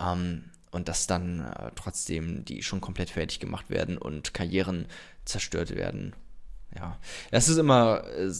[0.00, 4.86] Ähm, und dass dann äh, trotzdem die schon komplett fertig gemacht werden und Karrieren
[5.24, 6.14] zerstört werden
[6.76, 6.98] ja,
[7.30, 8.30] das ist immer äh,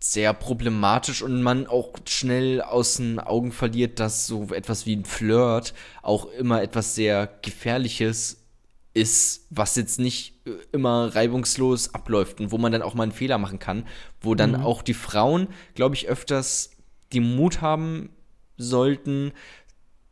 [0.00, 5.04] sehr problematisch und man auch schnell aus den Augen verliert, dass so etwas wie ein
[5.04, 5.72] Flirt
[6.02, 8.44] auch immer etwas sehr Gefährliches
[8.92, 13.12] ist, was jetzt nicht äh, immer reibungslos abläuft und wo man dann auch mal einen
[13.12, 13.86] Fehler machen kann,
[14.20, 14.62] wo dann mhm.
[14.62, 16.70] auch die Frauen, glaube ich, öfters
[17.12, 18.10] die Mut haben
[18.56, 19.32] sollten,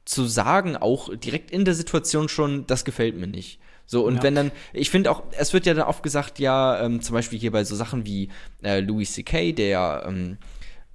[0.05, 3.61] zu sagen, auch direkt in der Situation schon, das gefällt mir nicht.
[3.87, 4.23] So, und ja.
[4.23, 7.39] wenn dann, ich finde auch, es wird ja dann oft gesagt, ja, ähm, zum Beispiel
[7.39, 8.29] hier bei so Sachen wie
[8.63, 10.39] äh, Louis C.K., der ähm,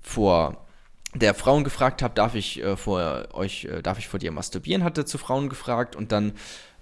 [0.01, 0.65] vor
[1.13, 4.83] der Frauen gefragt hat, darf ich äh, vor euch, äh, darf ich vor dir masturbieren,
[4.83, 6.33] hat er zu Frauen gefragt und dann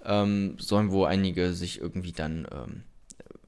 [0.04, 2.82] ähm, sollen wohl einige sich irgendwie dann ähm,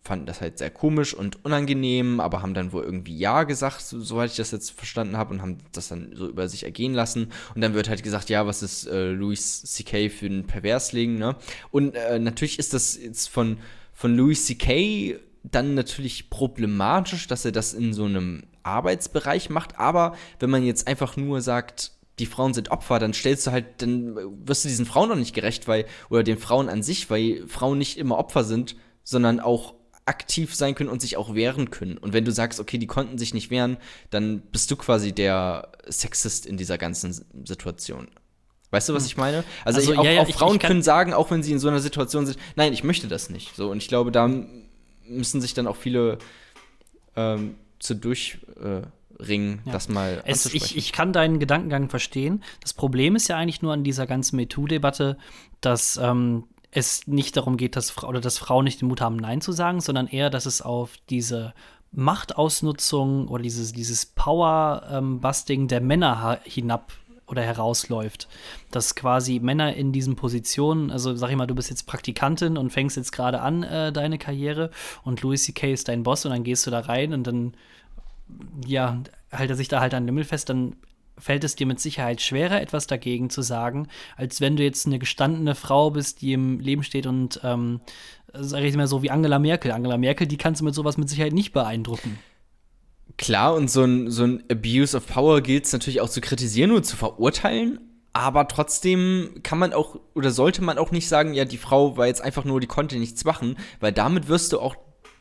[0.08, 4.00] fanden das halt sehr komisch und unangenehm, aber haben dann wohl irgendwie Ja gesagt, so,
[4.00, 7.30] soweit ich das jetzt verstanden habe, und haben das dann so über sich ergehen lassen.
[7.54, 10.08] Und dann wird halt gesagt, ja, was ist äh, Louis C.K.
[10.08, 11.36] für ein Perversling, ne?
[11.70, 13.58] Und äh, natürlich ist das jetzt von,
[13.92, 15.18] von Louis C.K.
[15.44, 19.78] dann natürlich problematisch, dass er das in so einem Arbeitsbereich macht.
[19.78, 23.82] Aber wenn man jetzt einfach nur sagt, die Frauen sind Opfer, dann stellst du halt,
[23.82, 27.46] dann wirst du diesen Frauen noch nicht gerecht, weil, oder den Frauen an sich, weil
[27.46, 29.74] Frauen nicht immer Opfer sind, sondern auch
[30.08, 31.98] aktiv sein können und sich auch wehren können.
[31.98, 33.76] Und wenn du sagst, okay, die konnten sich nicht wehren,
[34.10, 37.12] dann bist du quasi der Sexist in dieser ganzen
[37.44, 38.08] Situation.
[38.70, 39.06] Weißt du, was hm.
[39.06, 39.44] ich meine?
[39.64, 41.52] Also, also ich, auch, ja, ja, auch Frauen ich, ich können sagen, auch wenn sie
[41.52, 43.54] in so einer Situation sind, nein, ich möchte das nicht.
[43.54, 44.28] So, und ich glaube, da
[45.06, 46.18] müssen sich dann auch viele
[47.16, 49.72] ähm, zu durchringen, ja.
[49.72, 52.42] das mal es, ich, ich kann deinen Gedankengang verstehen.
[52.60, 55.16] Das Problem ist ja eigentlich nur an dieser ganzen MeToo-Debatte,
[55.60, 59.16] dass ähm, es nicht darum geht, dass, Fra oder dass Frauen nicht den Mut haben,
[59.16, 61.54] Nein zu sagen, sondern eher, dass es auf diese
[61.92, 66.92] Machtausnutzung oder dieses, dieses Power-Busting der Männer hinab
[67.26, 68.28] oder herausläuft.
[68.70, 72.70] Dass quasi Männer in diesen Positionen, also sag ich mal, du bist jetzt Praktikantin und
[72.70, 74.70] fängst jetzt gerade an äh, deine Karriere
[75.04, 75.72] und Louis C.K.
[75.72, 77.54] ist dein Boss und dann gehst du da rein und dann,
[78.66, 79.00] ja,
[79.30, 80.76] hält er sich da halt an Limmel fest, dann
[81.18, 84.98] fällt es dir mit Sicherheit schwerer, etwas dagegen zu sagen, als wenn du jetzt eine
[84.98, 87.80] gestandene Frau bist, die im Leben steht und, ähm,
[88.32, 89.72] sag ich mal so wie Angela Merkel.
[89.72, 92.18] Angela Merkel, die kannst du mit sowas mit Sicherheit nicht beeindrucken.
[93.16, 96.72] Klar, und so ein, so ein Abuse of Power gilt es natürlich auch zu kritisieren
[96.72, 97.80] und zu verurteilen.
[98.12, 102.06] Aber trotzdem kann man auch oder sollte man auch nicht sagen, ja, die Frau war
[102.06, 104.76] jetzt einfach nur, die konnte nichts machen, weil damit wirst du auch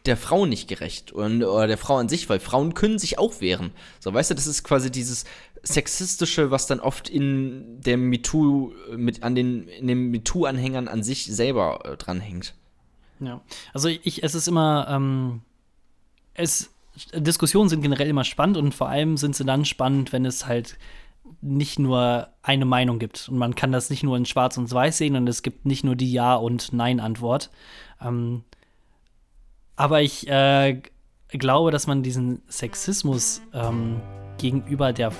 [0.07, 3.41] der Frau nicht gerecht und, oder der Frau an sich, weil Frauen können sich auch
[3.41, 3.71] wehren.
[3.99, 5.25] So, weißt du, das ist quasi dieses
[5.63, 11.25] sexistische, was dann oft in der MeToo mit an den in den MeToo-Anhängern an sich
[11.25, 12.55] selber äh, dranhängt.
[13.19, 13.41] Ja,
[13.73, 15.41] also ich, es ist immer, ähm,
[16.33, 16.73] es
[17.13, 20.77] Diskussionen sind generell immer spannend und vor allem sind sie dann spannend, wenn es halt
[21.41, 24.97] nicht nur eine Meinung gibt und man kann das nicht nur in Schwarz und Weiß
[24.97, 27.51] sehen und es gibt nicht nur die Ja- und Nein-Antwort.
[28.01, 28.43] Ähm,
[29.75, 30.81] aber ich äh,
[31.29, 34.01] glaube, dass man diesen Sexismus ähm,
[34.37, 35.11] gegenüber der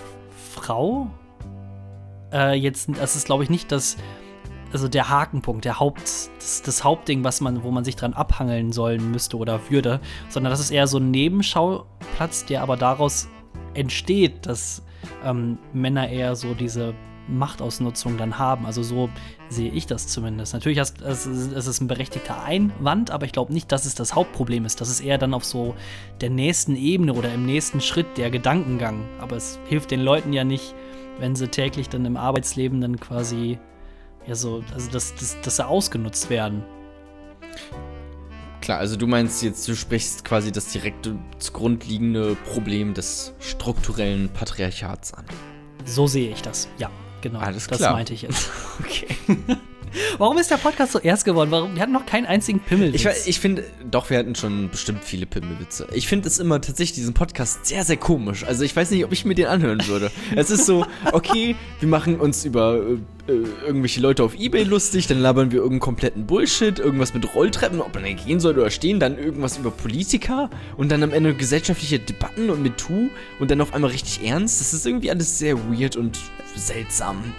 [0.58, 1.08] Frau?
[2.34, 3.98] Äh, jetzt, das ist glaube ich nicht das
[4.74, 8.72] also der Hakenpunkt, der Haupt, das, das, Hauptding, was man, wo man sich dran abhangeln
[8.72, 10.00] sollen müsste oder würde,
[10.30, 13.30] sondern das ist eher so ein Nebenschauplatz, der aber daraus
[13.74, 14.84] entsteht, dass
[15.24, 16.94] ähm, Männer eher so diese
[17.28, 18.66] Machtausnutzung dann haben.
[18.66, 19.10] Also so
[19.50, 20.54] sehe ich das zumindest.
[20.54, 24.82] Natürlich ist es ein berechtigter Einwand, aber ich glaube nicht, dass es das Hauptproblem ist.
[24.82, 25.76] Das ist eher dann auf so
[26.22, 29.06] der nächsten Ebene oder im nächsten Schritt der Gedankengang.
[29.20, 30.74] Aber es hilft den Leuten ja nicht,
[31.20, 33.60] wenn sie täglich dann im Arbeitsleben dann quasi
[34.26, 36.64] ja so, also dass, dass, dass sie ausgenutzt werden.
[38.62, 45.14] Klar, also du meinst jetzt, du sprichst quasi das direkte zugrundliegende Problem des strukturellen Patriarchats
[45.14, 45.24] an.
[45.86, 47.40] So sehe ich das, ja, genau.
[47.40, 47.80] Alles klar.
[47.80, 48.50] Das meinte ich jetzt.
[48.80, 49.08] okay.
[50.18, 51.52] Warum ist der Podcast so erst geworden?
[51.52, 51.76] Warum?
[51.76, 53.06] Wir hatten noch keinen einzigen Pimmelwitz.
[53.06, 55.88] Ich, ich finde, doch, wir hatten schon bestimmt viele Pimmelwitze.
[55.94, 58.44] Ich finde es immer tatsächlich diesen Podcast sehr, sehr komisch.
[58.44, 60.12] Also ich weiß nicht, ob ich mir den anhören würde.
[60.36, 62.98] es ist so, okay, wir machen uns über äh,
[63.28, 67.94] irgendwelche Leute auf Ebay lustig, dann labern wir irgendeinen kompletten Bullshit, irgendwas mit Rolltreppen, ob
[67.94, 72.00] man da gehen soll oder stehen, dann irgendwas über Politiker und dann am Ende gesellschaftliche
[72.00, 73.10] Debatten und mit Tu
[73.40, 74.62] und dann auf einmal richtig ernst.
[74.62, 76.20] Das ist irgendwie alles sehr weird und
[76.56, 77.34] seltsam.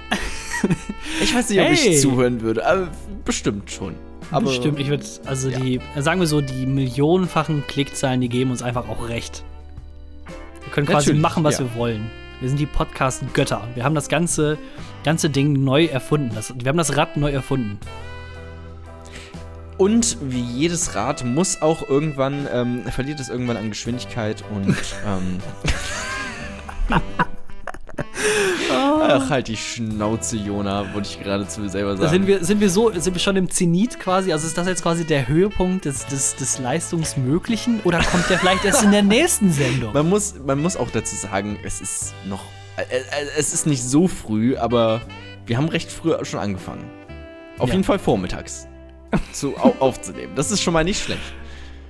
[1.23, 1.75] ich weiß nicht, ob hey.
[1.75, 2.89] ich zuhören würde, aber
[3.25, 3.95] bestimmt schon.
[4.31, 5.59] Aber bestimmt, ich würde, also ja.
[5.59, 9.43] die, sagen wir so, die millionenfachen Klickzahlen, die geben uns einfach auch recht.
[10.65, 11.65] Wir können quasi Natürlich, machen, was ja.
[11.65, 12.11] wir wollen.
[12.41, 13.67] Wir sind die Podcast-Götter.
[13.75, 14.59] Wir haben das ganze,
[15.05, 16.31] ganze Ding neu erfunden.
[16.35, 17.79] Das, wir haben das Rad neu erfunden.
[19.77, 24.69] Und wie jedes Rad muss auch irgendwann, ähm, verliert es irgendwann an Geschwindigkeit und
[25.07, 25.39] ähm,
[28.71, 32.11] Ach, halt die Schnauze, Jona, wollte ich gerade zu mir selber sagen.
[32.11, 34.33] Sind wir, sind wir so, sind wir schon im Zenit quasi?
[34.33, 38.65] Also ist das jetzt quasi der Höhepunkt des, des, des Leistungsmöglichen oder kommt der vielleicht
[38.65, 39.93] erst in der nächsten Sendung?
[39.93, 42.45] Man muss, man muss auch dazu sagen, es ist noch,
[43.37, 45.01] es ist nicht so früh, aber
[45.47, 46.91] wir haben recht früh schon angefangen.
[47.59, 47.75] Auf ja.
[47.75, 48.69] jeden Fall vormittags
[49.33, 50.35] zu, aufzunehmen.
[50.35, 51.35] Das ist schon mal nicht schlecht.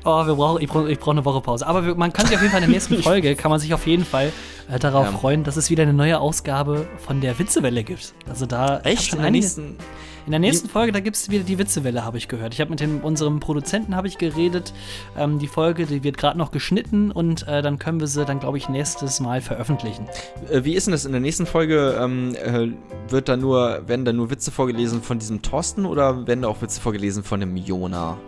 [0.05, 1.67] Oh, wir brauchen, ich brauche brauch eine Woche Pause.
[1.67, 3.75] Aber wir, man kann sich auf jeden Fall in der nächsten Folge, kann man sich
[3.75, 4.33] auf jeden Fall
[4.71, 5.13] äh, darauf ja.
[5.13, 8.15] freuen, dass es wieder eine neue Ausgabe von der Witzewelle gibt.
[8.29, 9.13] Also da Echt?
[9.13, 9.77] In der, nächsten,
[10.27, 12.55] in der nächsten Folge, da gibt es wieder die Witzewelle, habe ich gehört.
[12.55, 14.73] Ich habe mit dem, unserem Produzenten habe ich geredet.
[15.17, 18.39] Ähm, die Folge, die wird gerade noch geschnitten und äh, dann können wir sie dann,
[18.39, 20.07] glaube ich, nächstes Mal veröffentlichen.
[20.51, 21.99] Äh, wie ist denn das in der nächsten Folge?
[22.01, 22.69] Ähm, äh,
[23.11, 26.63] wird da nur, werden da nur Witze vorgelesen von diesem Thorsten oder werden da auch
[26.63, 28.19] Witze vorgelesen von dem Jona?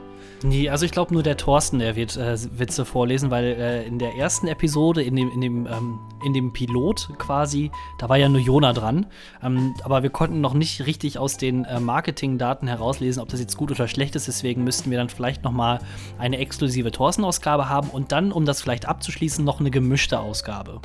[0.43, 3.99] Nee, also ich glaube nur der Thorsten, der wird äh, Witze vorlesen, weil äh, in
[3.99, 8.29] der ersten Episode, in dem, in, dem, ähm, in dem Pilot quasi, da war ja
[8.29, 9.07] nur Jona dran.
[9.43, 13.59] Ähm, aber wir konnten noch nicht richtig aus den äh, Marketingdaten herauslesen, ob das jetzt
[13.59, 14.29] gut oder schlecht ist.
[14.29, 15.81] Deswegen müssten wir dann vielleicht noch mal
[16.19, 20.81] eine exklusive Thorsten-Ausgabe haben und dann, um das vielleicht abzuschließen, noch eine gemischte Ausgabe.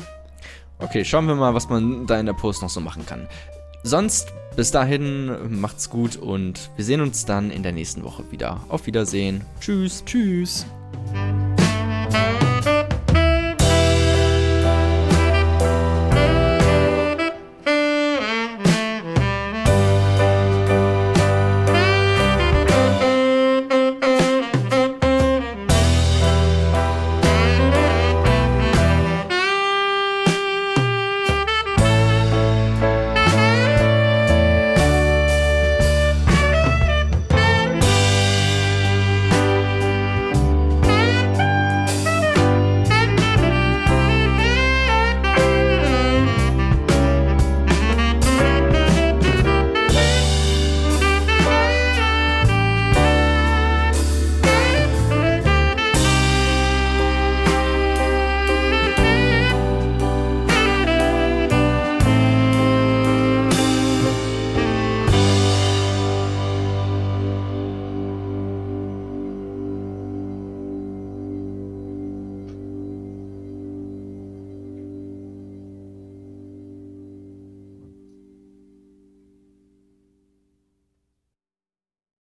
[0.80, 3.30] Okay, schauen wir mal, was man da in der Post noch so machen kann.
[3.86, 8.66] Sonst bis dahin macht's gut und wir sehen uns dann in der nächsten Woche wieder.
[8.68, 9.42] Auf Wiedersehen.
[9.62, 10.04] Tschüss.
[10.04, 10.66] Tschüss.